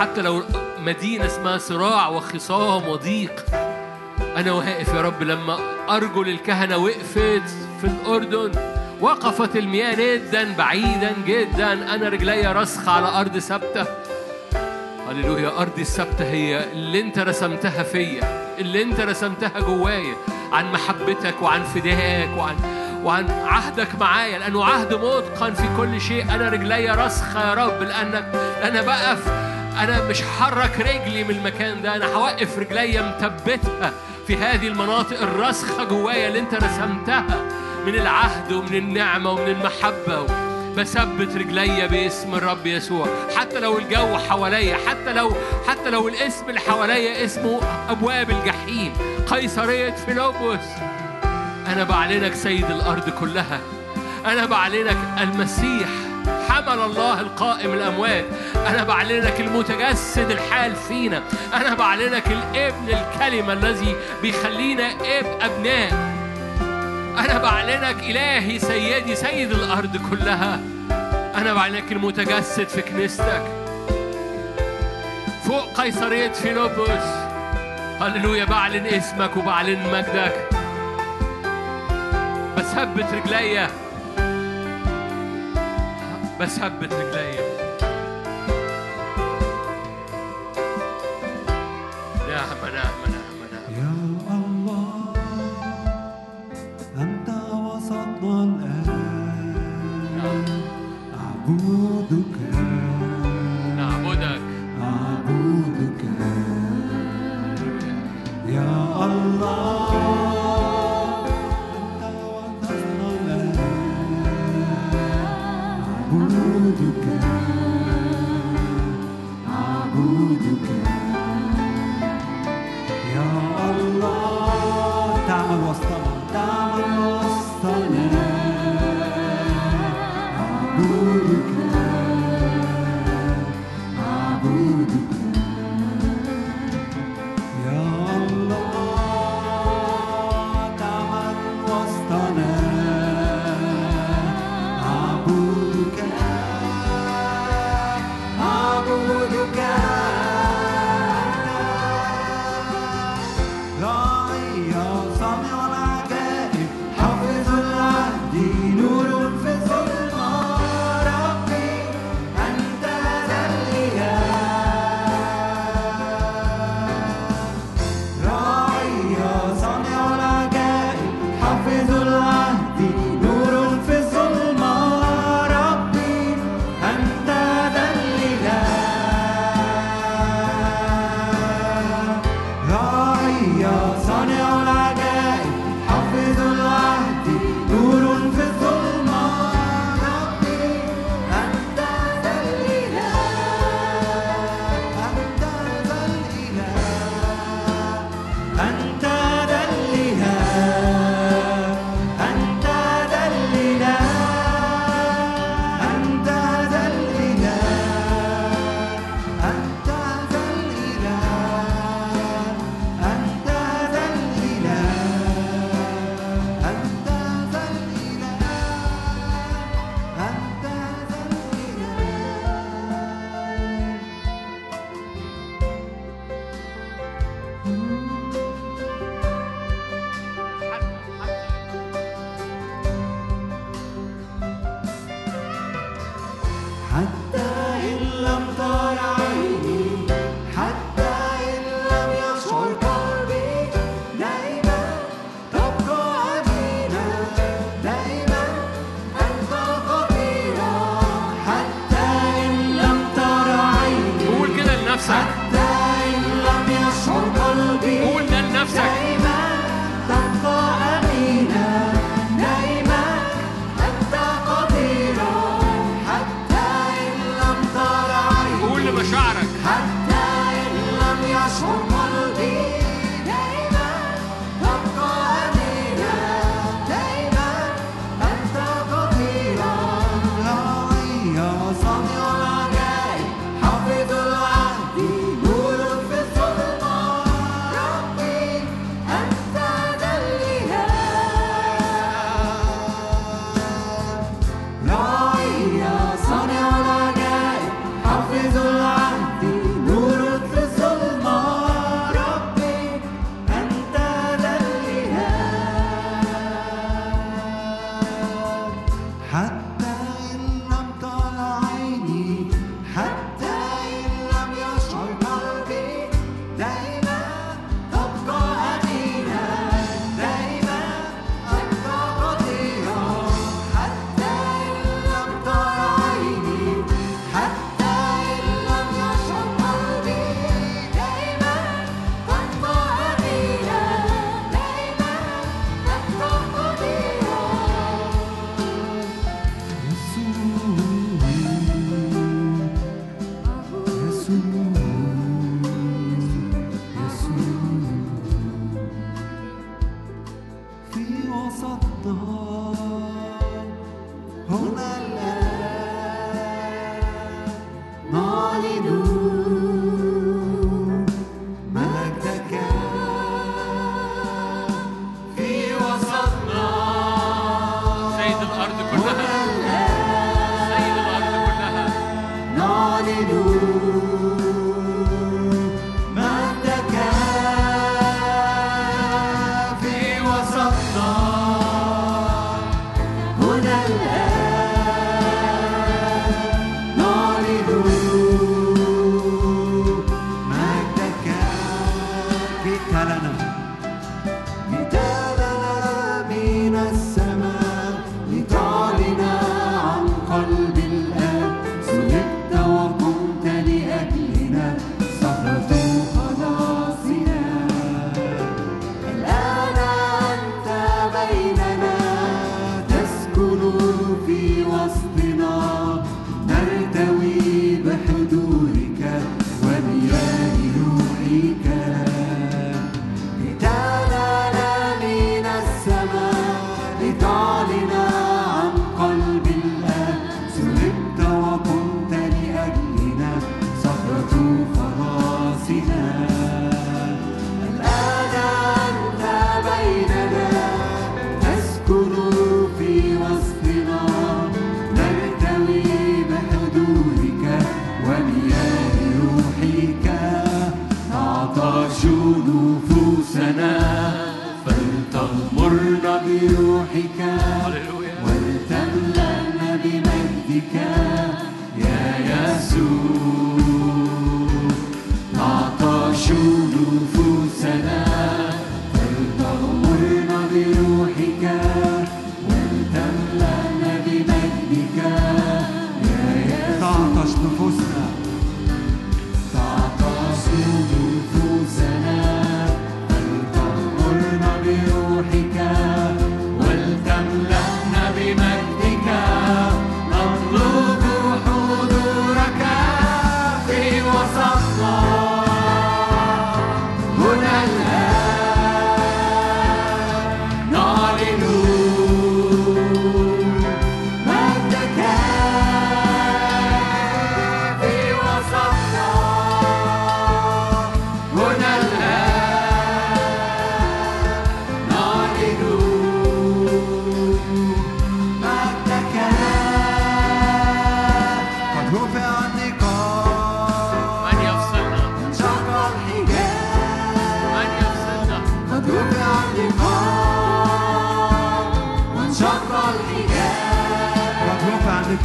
[0.00, 0.42] حتى لو
[0.78, 3.44] مدينة اسمها صراع وخصام وضيق
[4.36, 5.58] أنا واقف يا رب لما
[5.88, 7.48] أرجل الكهنة وقفت
[7.80, 8.52] في الأردن
[9.00, 13.86] وقفت المياه ندا بعيدا جدا أنا رجلي رسخة على أرض ثابتة.
[15.08, 20.14] هللويا أرضي الثابتة هي اللي أنت رسمتها فيا اللي أنت رسمتها جوايا
[20.52, 22.56] عن محبتك وعن فدائك وعن
[23.04, 26.34] وعن عهدك معايا لأنه عهد متقن في كل شيء.
[26.34, 28.24] أنا رجلي رسخة يا رب لأنك
[28.62, 29.28] أنا بقف
[29.80, 33.92] أنا مش هحرك رجلي من المكان ده أنا هوقف رجلي مثبتها
[34.26, 37.24] في هذه المناطق الراسخة جوايا اللي أنت رسمتها
[37.86, 40.26] من العهد ومن النعمة ومن المحبة.
[40.76, 43.06] بثبت رجلي باسم الرب يسوع.
[43.36, 45.32] حتى لو الجو حواليا حتى لو
[45.68, 48.92] حتى لو الاسم اللي حواليا اسمه أبواب الجحيم.
[49.30, 50.93] قيصرية فيلبس.
[51.66, 53.60] أنا بعلنك سيد الأرض كلها.
[54.26, 55.88] أنا بعلنك المسيح
[56.48, 58.24] حمل الله القائم الأموات.
[58.66, 61.22] أنا بعلنك المتجسد الحال فينا.
[61.54, 66.14] أنا بعلنك الابن الكلمة الذي بيخلينا اب أبناء.
[67.18, 70.60] أنا بعلنك إلهي سيدي سيد الأرض كلها.
[71.34, 73.42] أنا بعلنك المتجسد في كنيستك.
[75.44, 77.06] فوق قيصرية فيلبس
[78.00, 80.63] هللويا بعلن اسمك وبعلن مجدك.
[82.74, 83.68] بثبت رجليا
[86.40, 87.53] بثبت رجليا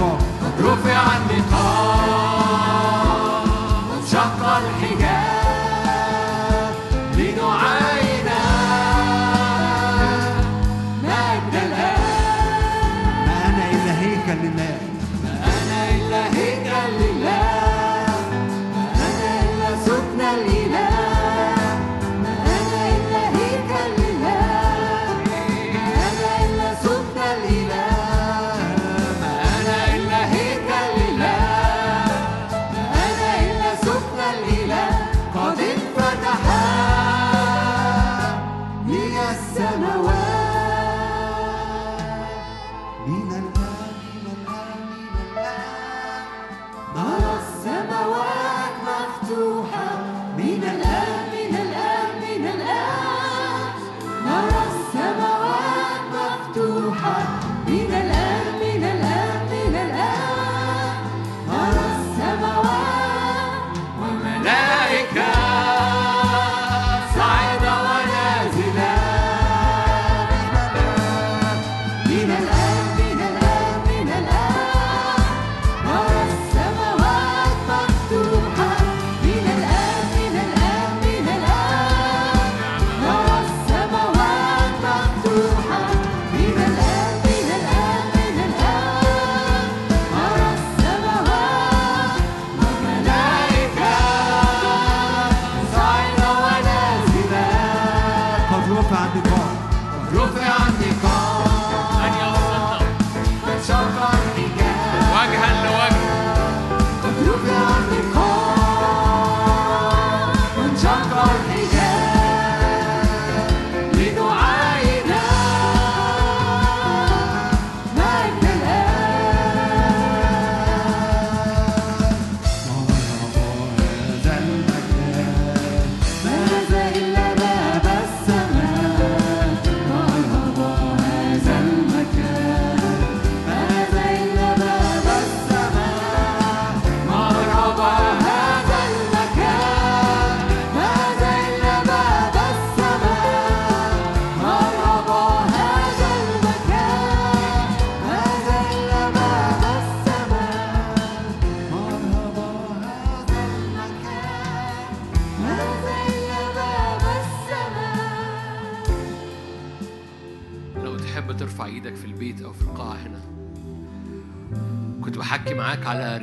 [0.02, 1.69] رفع النقاب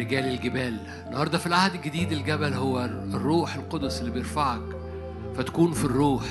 [0.06, 0.76] رجال الجبال.
[1.06, 4.60] النهاردة في العهد الجديد الجبل هو الروح القدس اللي بيرفعك
[5.36, 6.22] فتكون في الروح.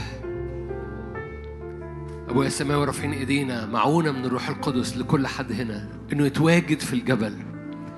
[2.30, 5.88] أبويا السماوي رافعين إيدينا معونة من الروح القدس لكل حد هنا.
[6.14, 7.34] إنه يتواجد في الجبل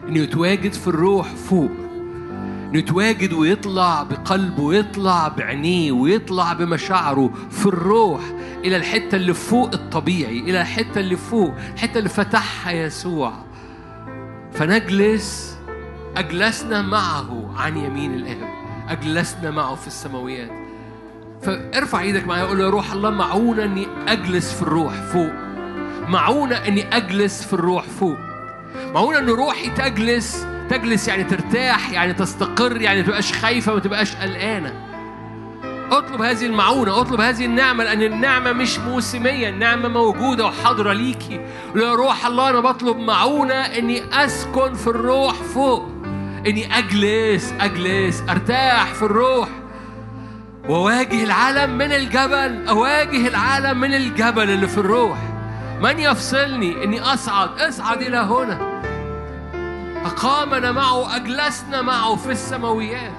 [0.08, 1.72] إنه يتواجد في الروح فوق
[2.70, 8.22] إنه يتواجد ويطلع بقلبه ويطلع بعينيه ويطلع بمشاعره في الروح
[8.66, 13.34] إلى الحتة اللي فوق الطبيعي إلى الحتة اللي فوق الحتة اللي فتحها يسوع.
[14.52, 15.57] فنجلس
[16.18, 18.50] أجلسنا معه عن يمين الآب
[18.90, 20.52] أجلسنا معه في السماويات.
[21.42, 25.32] فارفع إيدك معايا قول يا روح الله معونة إني أجلس في الروح فوق.
[26.08, 28.18] معونة إني أجلس في الروح فوق.
[28.94, 34.16] معونة إن روحي تجلس تجلس يعني ترتاح يعني تستقر يعني ما تبقاش خايفة ما تبقاش
[34.16, 34.74] قلقانة.
[35.92, 41.40] اطلب هذه المعونة اطلب هذه النعمة لأن النعمة مش موسمية النعمة موجودة وحاضرة ليكي.
[41.76, 45.97] يا روح الله أنا بطلب معونة إني أسكن في الروح فوق.
[46.48, 49.50] إني أجلس أجلس أرتاح في الروح.
[50.70, 55.18] وواجه العالم من الجبل أواجه العالم من الجبل اللي في الروح.
[55.82, 58.82] من يفصلني؟ إني أصعد أصعد إلى هنا.
[60.06, 63.12] أقامنا معه أجلسنا معه في السماويات.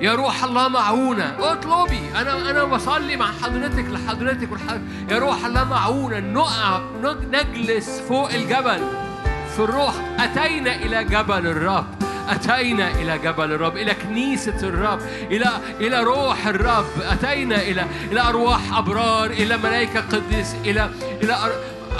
[0.00, 4.82] يا روح الله معونا اطلبي أنا أنا بصلي مع حضرتك لحضرتك والحضرتك.
[5.10, 6.80] يا روح الله معونا نقع
[7.32, 8.80] نجلس فوق الجبل.
[9.54, 9.94] في الروح.
[10.18, 11.86] أتينا إلى جبل الرب.
[12.28, 15.00] أتينا إلى جبل الرب إلى كنيسة الرب
[15.30, 15.50] إلى
[15.80, 16.86] إلى روح الرب.
[17.00, 20.90] أتينا إلى إلى أرواح أبرار إلى ملائكة قديس إلى
[21.22, 21.36] إلى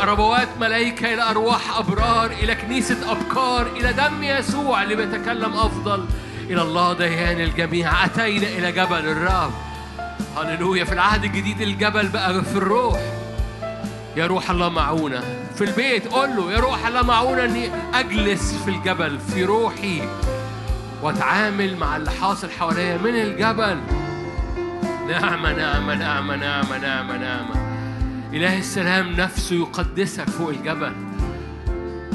[0.01, 6.05] ربوات ملائكة إلى أرواح أبرار إلى كنيسة أبكار إلى دم يسوع اللي بيتكلم أفضل.
[6.51, 8.05] إلى الله ديان الجميع.
[8.05, 9.53] أتينا إلى جبل الرب.
[10.37, 10.85] هللويا.
[10.85, 12.99] في العهد الجديد الجبل بقى في الروح.
[14.17, 18.71] يا روح الله معونا في البيت قول له يا روح الله معونا إني أجلس في
[18.71, 20.03] الجبل في روحي
[21.03, 23.81] وأتعامل مع اللي حاصل حواليا من الجبل.
[25.09, 27.55] نعمة نعمة نعمة نعمة نعمة نعمة
[28.33, 30.93] إله السلام نفسه يقدسك فوق الجبل.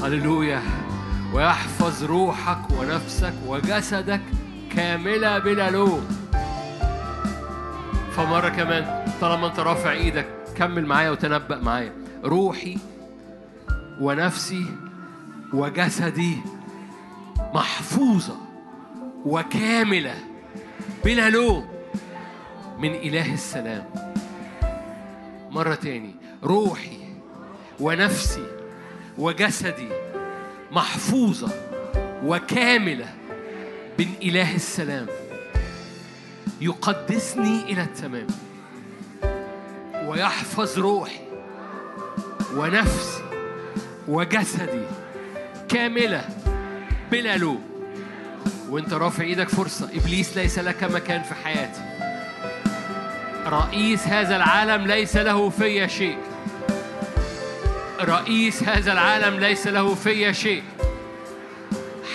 [0.04, 0.62] هللويا.
[1.34, 4.22] ويحفظ روحك ونفسك وجسدك
[4.76, 6.08] كاملة بلا لوم.
[8.12, 11.94] فمرة كمان طالما أنت رافع إيدك كمل معايا وتنبأ معايا.
[12.26, 12.78] روحي
[14.00, 14.66] ونفسي
[15.54, 16.38] وجسدي
[17.54, 18.38] محفوظة
[19.26, 20.16] وكاملة
[21.06, 21.68] بلا لوم
[22.80, 23.86] من إله السلام.
[25.52, 27.00] مرة تاني روحي
[27.80, 28.48] ونفسي
[29.18, 29.90] وجسدي
[30.72, 31.52] محفوظة
[32.24, 33.14] وكاملة
[34.00, 35.08] من إله السلام.
[36.62, 38.28] يقدسني إلى التمام
[40.08, 41.20] ويحفظ روحي
[42.56, 43.29] ونفسي
[44.10, 44.82] وجسدي
[45.70, 46.24] كاملة
[47.12, 47.62] بلا لوم.
[48.70, 49.90] وانت رافع إيدك فرصة.
[49.94, 51.82] إبليس ليس لك مكان في حياتي.
[53.48, 56.18] رئيس هذا العالم ليس له في شيء.
[58.02, 60.64] رئيس هذا العالم ليس له في شيء.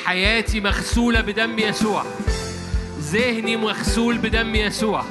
[0.04, 2.04] حياتي مغسولة بدم يسوع.
[3.00, 5.04] ذهني مغسول بدم يسوع.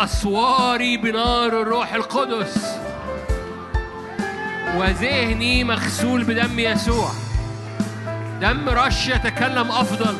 [0.00, 2.77] أسواري بنار الروح القدس.
[4.78, 7.10] وذهني مغسول بدم يسوع.
[8.40, 10.16] دم رش يتكلم أفضل.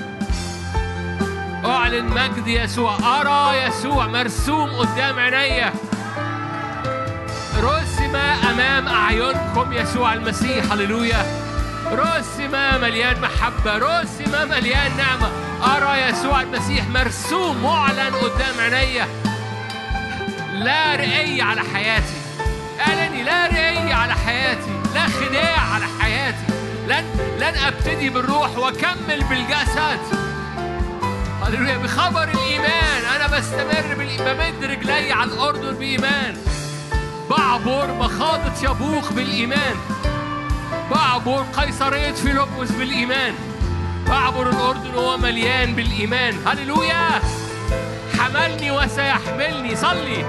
[1.64, 3.20] أعلن مجد يسوع.
[3.20, 5.72] أرى يسوع مرسوم قدام عينيا
[7.60, 8.16] رسم
[8.50, 10.72] أمام أعينكم يسوع المسيح.
[10.72, 11.26] هللويا.
[11.92, 13.78] رسم مليان محبة.
[13.78, 15.30] رسم مليان نعمة.
[15.76, 19.06] أرى يسوع المسيح مرسوم معلن قدام عينيا
[20.52, 22.17] لا رئية على حياتي.
[23.22, 26.46] لا رئية على حياتي لا خداع على حياتي
[26.88, 27.04] لن
[27.38, 30.00] لن أبتدي بالروح وأكمل بالجسد.
[31.42, 33.02] هللويا بخبر الإيمان.
[33.16, 36.36] أنا بستمر بمد رجلي على الأردن بإيمان.
[37.30, 39.76] بعبر مخاضة يبوق بالإيمان.
[40.90, 43.34] بعبر قيصرية فيلبس بالإيمان.
[44.08, 46.34] بعبر الأردن وهو مليان بالإيمان.
[46.46, 47.20] هللويا!
[48.18, 49.76] حملني وسيحملني.
[49.76, 50.24] صلي!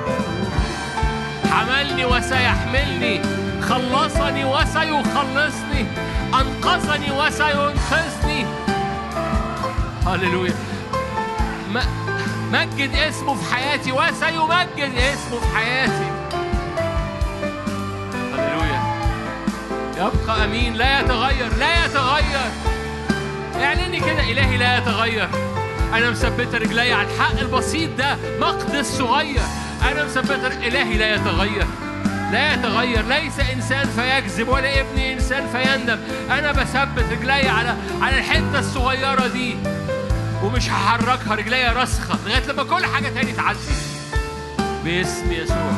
[1.51, 3.21] حملني وسيحملني
[3.61, 5.85] خلصني وسيخلصني
[6.33, 8.45] أنقذني وسينقذني.
[10.07, 10.53] هللويا.
[12.51, 16.11] مجد اسمه في حياتي وسيمجد اسمه في حياتي.
[18.33, 18.81] هللويا.
[19.97, 22.49] يبقى أمين لا يتغير لا يتغير.
[23.55, 25.29] اعلني كده إلهي لا يتغير.
[25.93, 29.41] أنا مثبتة رجلي على الحق البسيط ده مقدس صغير.
[29.81, 31.67] أنا مثبت إلهي لا يتغير.
[32.31, 33.05] لا يتغير.
[33.05, 35.99] ليس إنسان فيكذب ولا ابن إنسان فيندم.
[36.31, 39.55] أنا بثبت رجلي على على الحتة الصغيرة دي
[40.43, 41.35] ومش هحركها.
[41.35, 43.59] رجلي راسخة لغاية لما كل حاجة تاني تعدي.
[44.83, 45.73] باسم يسوع.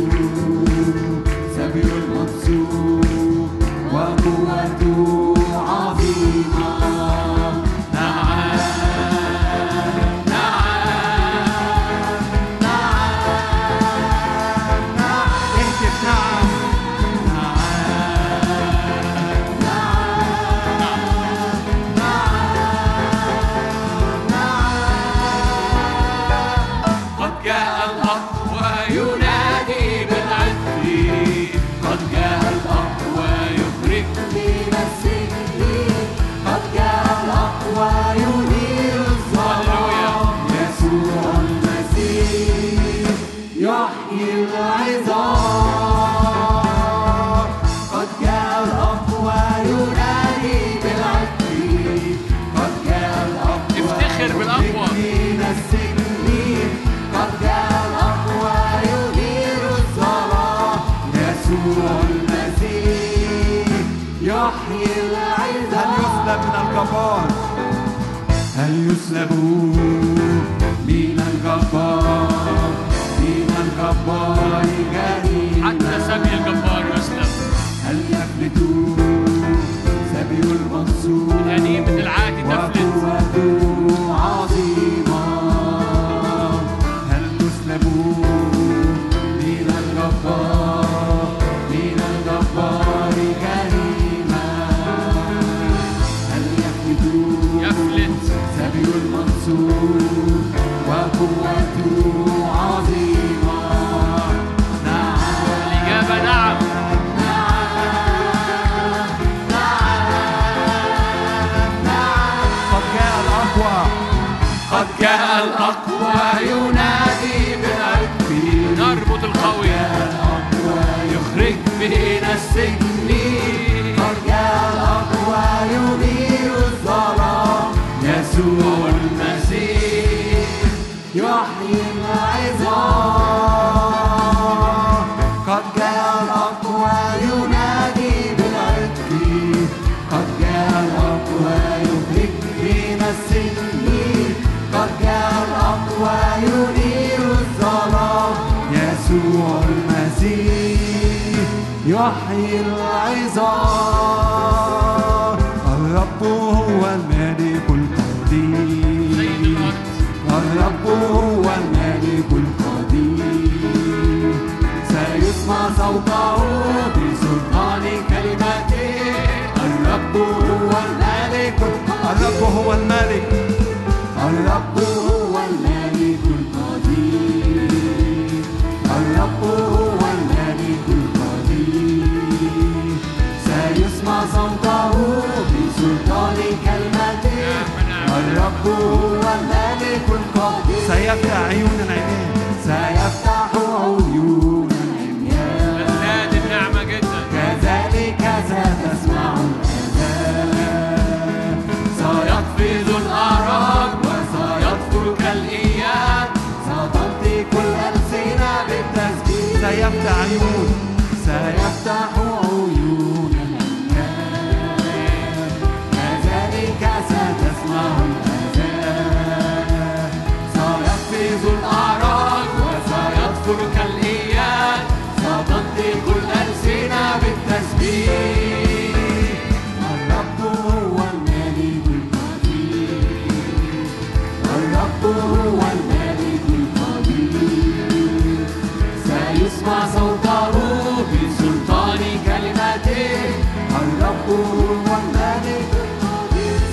[0.00, 0.59] you.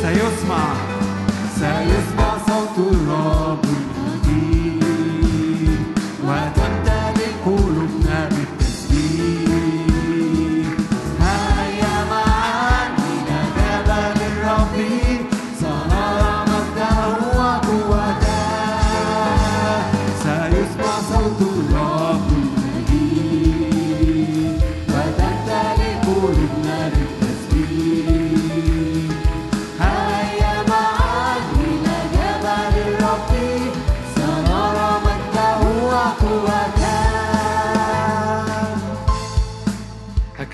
[0.01, 0.73] سيسمع
[1.59, 3.46] سيسمع صوت الرب.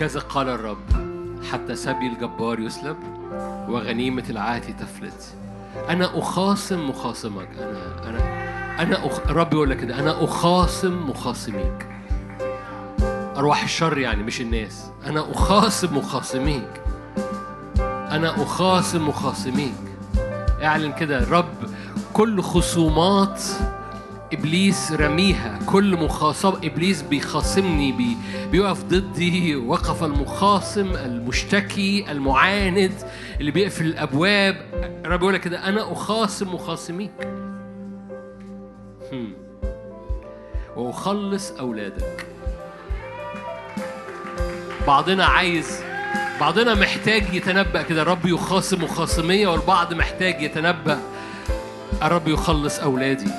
[0.03, 0.77] هكذا قال الرب
[1.51, 2.97] حتى سبي الجبار يسلب
[3.69, 5.35] وغنيمة العهد تفلت.
[5.89, 7.47] أنا أخاصم مخاصمك.
[7.57, 8.19] أنا أنا
[8.81, 9.19] أنا أخ...
[9.19, 11.88] الرب يقول لك كده أنا أخاصم مخاصميك.
[13.38, 14.91] أرواح الشر يعني مش الناس.
[15.05, 16.81] أنا أخاصم مخاصميك.
[17.88, 19.75] أنا أخاصم مخاصميك.
[20.63, 21.53] اعلن كده الرب
[22.13, 23.43] كل خصومات
[24.34, 25.60] إبليس رميها.
[25.65, 28.18] كل مخاصم إبليس بيخاصمني بي
[28.51, 32.91] بيقف ضدي وقف المخاصم المشتكي المعاند
[33.39, 34.55] اللي بيقفل الأبواب.
[35.05, 37.27] الرب يقول لك كده أنا أخاصم مخاصميك.
[39.11, 39.34] هم.
[40.76, 42.26] وأخلص أولادك.
[44.88, 45.81] بعضنا عايز
[46.39, 48.01] بعضنا محتاج يتنبأ كده.
[48.01, 50.99] الرب يخاصم مخاصمية والبعض محتاج يتنبأ.
[52.03, 53.31] الرب يخلص أولادي.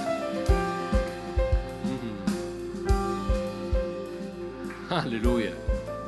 [5.05, 5.53] هللويا.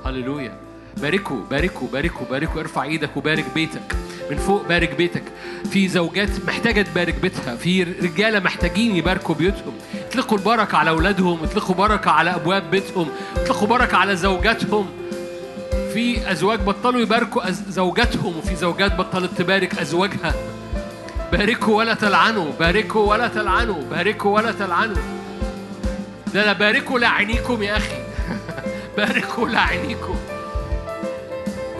[0.05, 0.53] هللويا.
[0.97, 2.61] باركوا باركوا باركوا باركوا.
[2.61, 3.97] ارفع إيدك وبارك بيتك.
[4.31, 5.23] من فوق بارك بيتك.
[5.71, 7.57] في زوجات محتاجة تبارك بيتها.
[7.57, 9.75] في رجالة محتاجين يباركوا بيوتهم.
[10.09, 11.43] اطلقوا البركة على أولادهم.
[11.43, 13.09] اطلقوا بركة على أبواب بيتهم.
[13.37, 14.87] اطلقوا بركة على زوجاتهم.
[15.93, 18.37] في أزواج بطلوا يباركوا زوجاتهم.
[18.39, 20.35] وفي زوجات بطلت تبارك أزواجها.
[21.33, 22.53] باركوا ولا تلعنوا.
[22.61, 23.83] باركوا ولا تلعنوا.
[23.91, 24.97] باركوا ولا تلعنوا.
[26.35, 27.97] ده لا باركوا لاعينيكم يا أخي.
[28.97, 30.17] باركوا لاعينيكم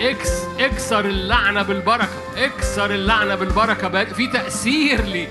[0.01, 0.31] إكس
[0.61, 2.09] إكسر اللعنة بالبركة.
[2.37, 3.89] إكسر اللعنة بالبركة.
[3.89, 5.29] بار- في تأثير لي.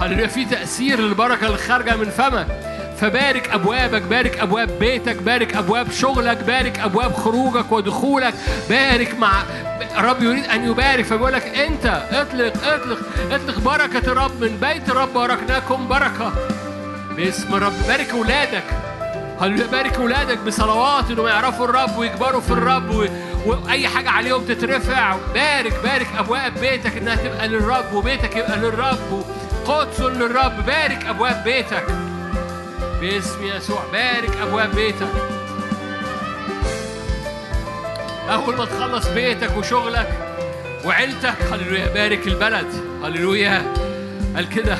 [0.00, 2.46] هللويا في تأثير للبركة اللي خارجة من فمك؟
[3.00, 8.34] فبارك أبوابك بارك أبواب بيتك بارك أبواب شغلك بارك أبواب خروجك ودخولك.
[8.70, 9.42] بارك مع
[9.98, 11.04] الرب يريد أن يبارك.
[11.04, 12.98] فبيقول لك أنت اطلق اطلق
[13.30, 16.32] اطلق بركة الرب من بيت الرب باركناكم بركة
[17.16, 18.64] باسم الرب بارك أولادك.
[19.42, 23.06] هللويا بارك اولادك بصلوات انهم يعرفوا الرب ويكبروا في الرب و...
[23.46, 29.24] وأي حاجة عليهم تترفع؟ بارك بارك أبواب بيتك إنها تبقى للرب وبيتك يبقى للرب
[29.66, 30.66] قدس للرب.
[30.66, 31.84] بارك أبواب بيتك.
[33.00, 33.82] باسم يسوع.
[33.92, 35.12] بارك أبواب بيتك.
[38.30, 40.08] أول ما تخلص بيتك وشغلك
[40.84, 41.94] وعيلتك هللويا.
[41.94, 42.66] بارك البلد.
[43.04, 43.72] هللويا.
[44.36, 44.78] قال كده.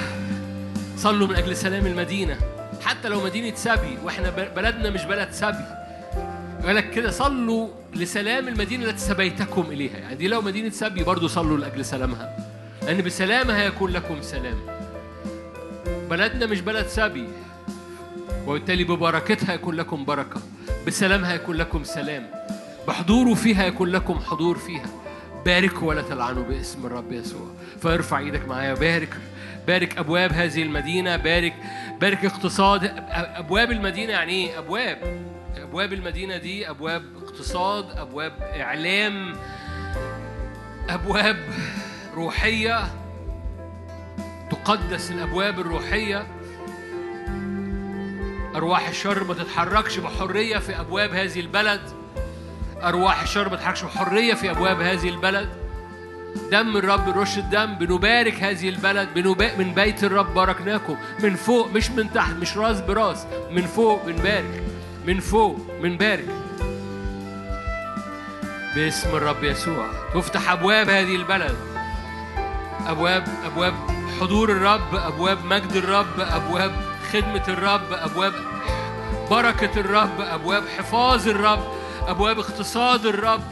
[0.96, 2.36] صلوا من أجل سلام المدينة.
[2.84, 5.64] حتى لو مدينة سبي وإحنا بلدنا مش بلد سبي.
[6.62, 9.98] يقول لك كده صلوا لسلام المدينة التي سبيتكم إليها.
[9.98, 12.36] يعني دي لو مدينة سبي برضو صلوا لأجل سلامها.
[12.82, 14.58] لأن بسلامها يكون لكم سلام.
[16.10, 17.28] بلدنا مش بلد سبي.
[18.46, 20.40] وبالتالي ببركتها يكون لكم بركة.
[20.86, 22.26] بسلامها يكون لكم سلام.
[22.88, 24.90] بحضوره فيها يكون لكم حضور فيها.
[25.46, 27.46] باركوا ولا تلعنوا باسم الرب يسوع.
[27.82, 29.16] فارفع إيدك معايا بارك.
[29.66, 31.54] بارك أبواب هذه المدينة بارك
[32.02, 35.26] بارك اقتصاد أبواب المدينة يعني إيه أبواب؟
[35.56, 39.36] أبواب المدينة دي أبواب اقتصاد أبواب إعلام
[40.88, 41.36] أبواب
[42.14, 42.84] روحية.
[44.50, 46.26] تقدس الأبواب الروحية.
[48.54, 51.80] أرواح الشر ما تتحركش بحرية في أبواب هذه البلد.
[52.82, 55.61] أرواح الشر ما تتحركش بحرية في أبواب هذه البلد.
[56.50, 59.56] دم الرب رش الدم بنبارك هذه البلد بنبا...
[59.56, 60.96] من بيت الرب باركناكم.
[61.22, 63.26] من فوق مش من تحت مش راس براس.
[63.50, 64.62] من فوق بنبارك.
[65.06, 66.28] من فوق بنبارك.
[68.74, 69.86] باسم الرب يسوع.
[70.14, 71.56] تفتح أبواب هذه البلد.
[72.86, 73.74] أبواب أبواب
[74.20, 76.72] حضور الرب أبواب مجد الرب أبواب
[77.12, 78.32] خدمة الرب أبواب
[79.30, 81.62] بركة الرب أبواب حفاظ الرب
[82.06, 83.42] أبواب اقتصاد الرب.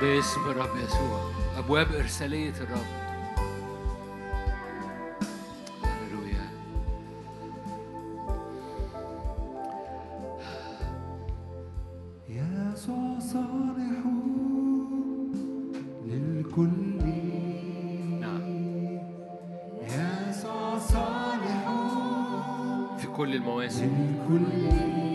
[0.00, 1.30] باسم الرب يسوع.
[1.58, 2.86] أبواب إرسالية الرب.
[5.82, 6.46] هللويا.
[12.28, 14.00] يسوع صالح
[16.04, 17.02] للكل.
[18.20, 18.42] نعم.
[19.82, 21.70] يسوع صالح
[22.98, 24.16] في كل المواسم.
[24.28, 25.05] للكل.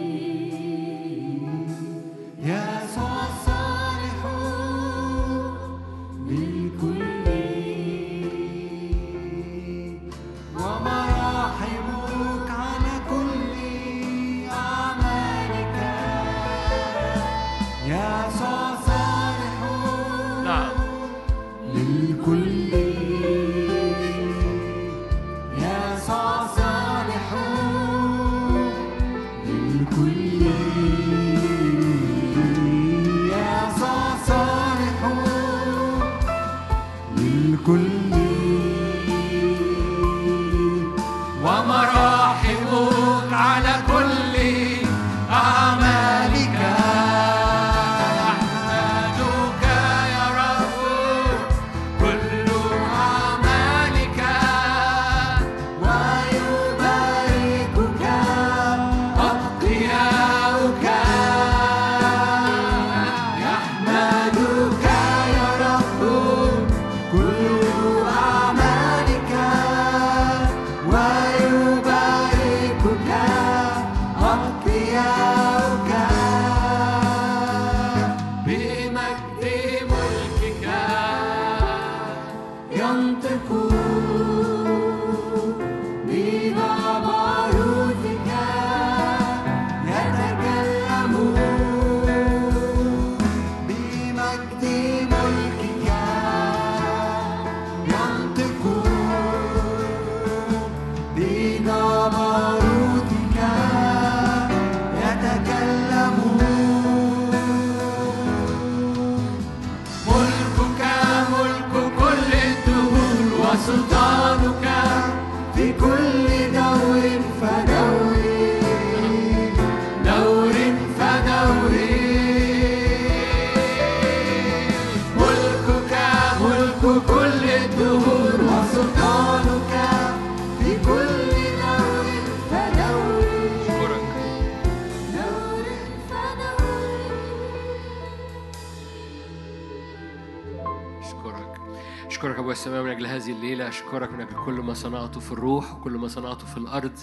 [145.32, 146.99] في الروح وكل ما صنعته في الأرض.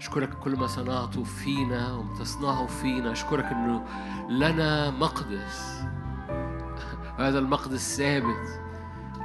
[0.00, 3.12] أشكرك كل ما صنعته فينا وتصنعه فينا.
[3.12, 3.84] أشكرك أنه
[4.28, 5.80] لنا مقدس.
[7.18, 8.60] هذا المقدس ثابت.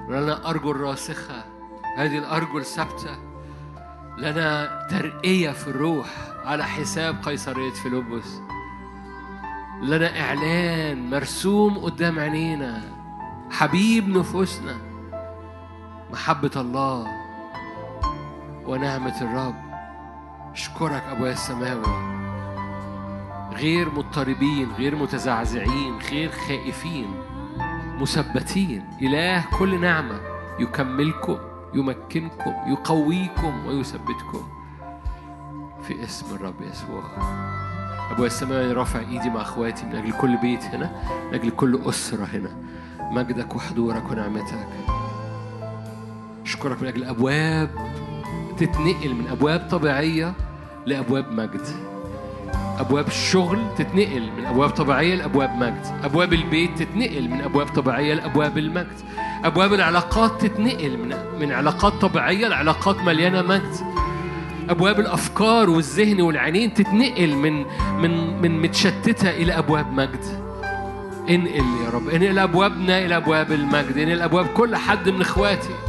[0.10, 1.46] لنا أرجل راسخة.
[1.98, 3.18] هذه الأرجل ثابتة.
[4.18, 6.08] لنا ترقية في الروح
[6.46, 8.42] على حساب قيصرية فيلبس
[9.82, 12.82] لنا إعلان مرسوم قدام عينينا.
[13.52, 14.78] حبيب نفوسنا.
[16.12, 17.27] محبة الله.
[18.68, 19.56] ونعمة الرب.
[20.52, 22.18] أشكرك أبويا السماوي
[23.54, 27.08] غير مضطربين غير متزعزعين غير خائفين
[28.00, 28.84] مثبتين.
[29.02, 30.20] إله كل نعمة
[30.60, 31.38] يكملكم
[31.74, 34.48] يمكنكم يقويكم ويثبتكم
[35.84, 37.04] في اسم الرب يسوع.
[38.12, 40.92] أبويا السماوي رافع إيدي مع إخواتي من أجل كل بيت هنا
[41.28, 42.50] من أجل كل أسرة هنا.
[43.12, 44.68] مجدك وحضورك ونعمتك.
[46.44, 47.70] أشكرك من أجل أبواب
[48.58, 50.34] تتنقل من أبواب طبيعية
[50.86, 51.62] لأبواب مجد.
[52.80, 55.86] أبواب الشغل تتنقل من أبواب طبيعية لأبواب مجد.
[56.04, 58.98] أبواب البيت تتنقل من أبواب طبيعية لأبواب المجد.
[59.46, 63.76] أبواب العلاقات تتنقل من من علاقات طبيعية لعلاقات مليانة مجد.
[64.70, 67.66] أبواب الأفكار والذهن والعينين تتنقل من
[68.02, 70.24] من من متشتتة إلى أبواب مجد.
[71.30, 72.10] انقل يا رب.
[72.10, 73.98] انقل أبوابنا إلى أبواب المجد.
[73.98, 75.87] انقل أبواب كل حد من إخواتي.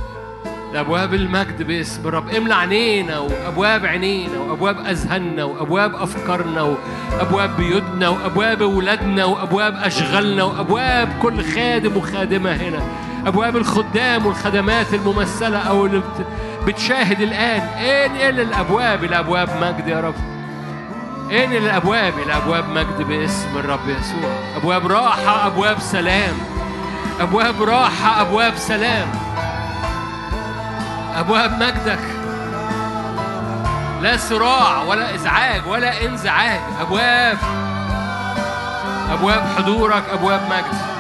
[0.73, 2.09] لأبواب المجد باسم.
[2.09, 10.45] الرب املى عينينا وأبواب عينينا وأبواب أذهاننا وأبواب أفكارنا وأبواب بيوتنا وأبواب أولادنا وأبواب أشغالنا
[10.45, 12.83] وأبواب كل خادم وخادمة هنا.
[13.27, 16.27] أبواب الخدام والخدمات الممثلة أو اللي بت-
[16.67, 17.61] بتشاهد الآن.
[17.61, 20.15] انقل الأبواب؟ إلى أبواب مجد يا رب.
[21.31, 24.31] انقل الأبواب؟ إلى أبواب مجد باسم الرب يسوع.
[24.57, 26.35] أبواب راحة أبواب سلام.
[27.21, 29.09] أبواب راحة أبواب سلام.
[31.19, 31.99] أبواب مجدك.
[34.03, 36.61] لا صراع ولا إزعاج ولا انزعاج.
[36.81, 37.39] أبواب.
[39.13, 40.98] أبواب حضورك أبواب مجد.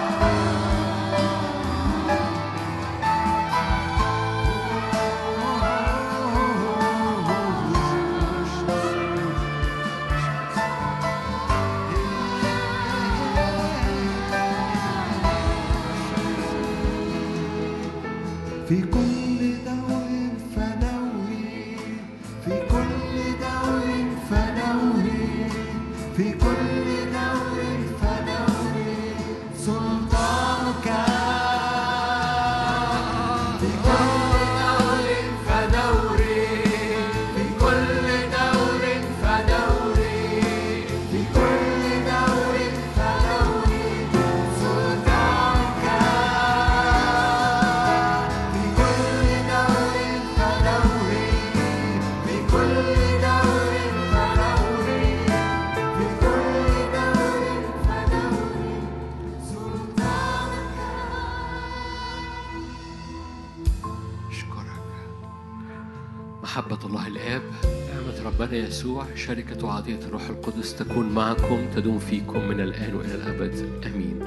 [68.68, 73.82] يسوع شركة وعطية الروح القدس تكون معكم تدوم فيكم من الآن وإلى الأبد.
[73.86, 74.20] آمين.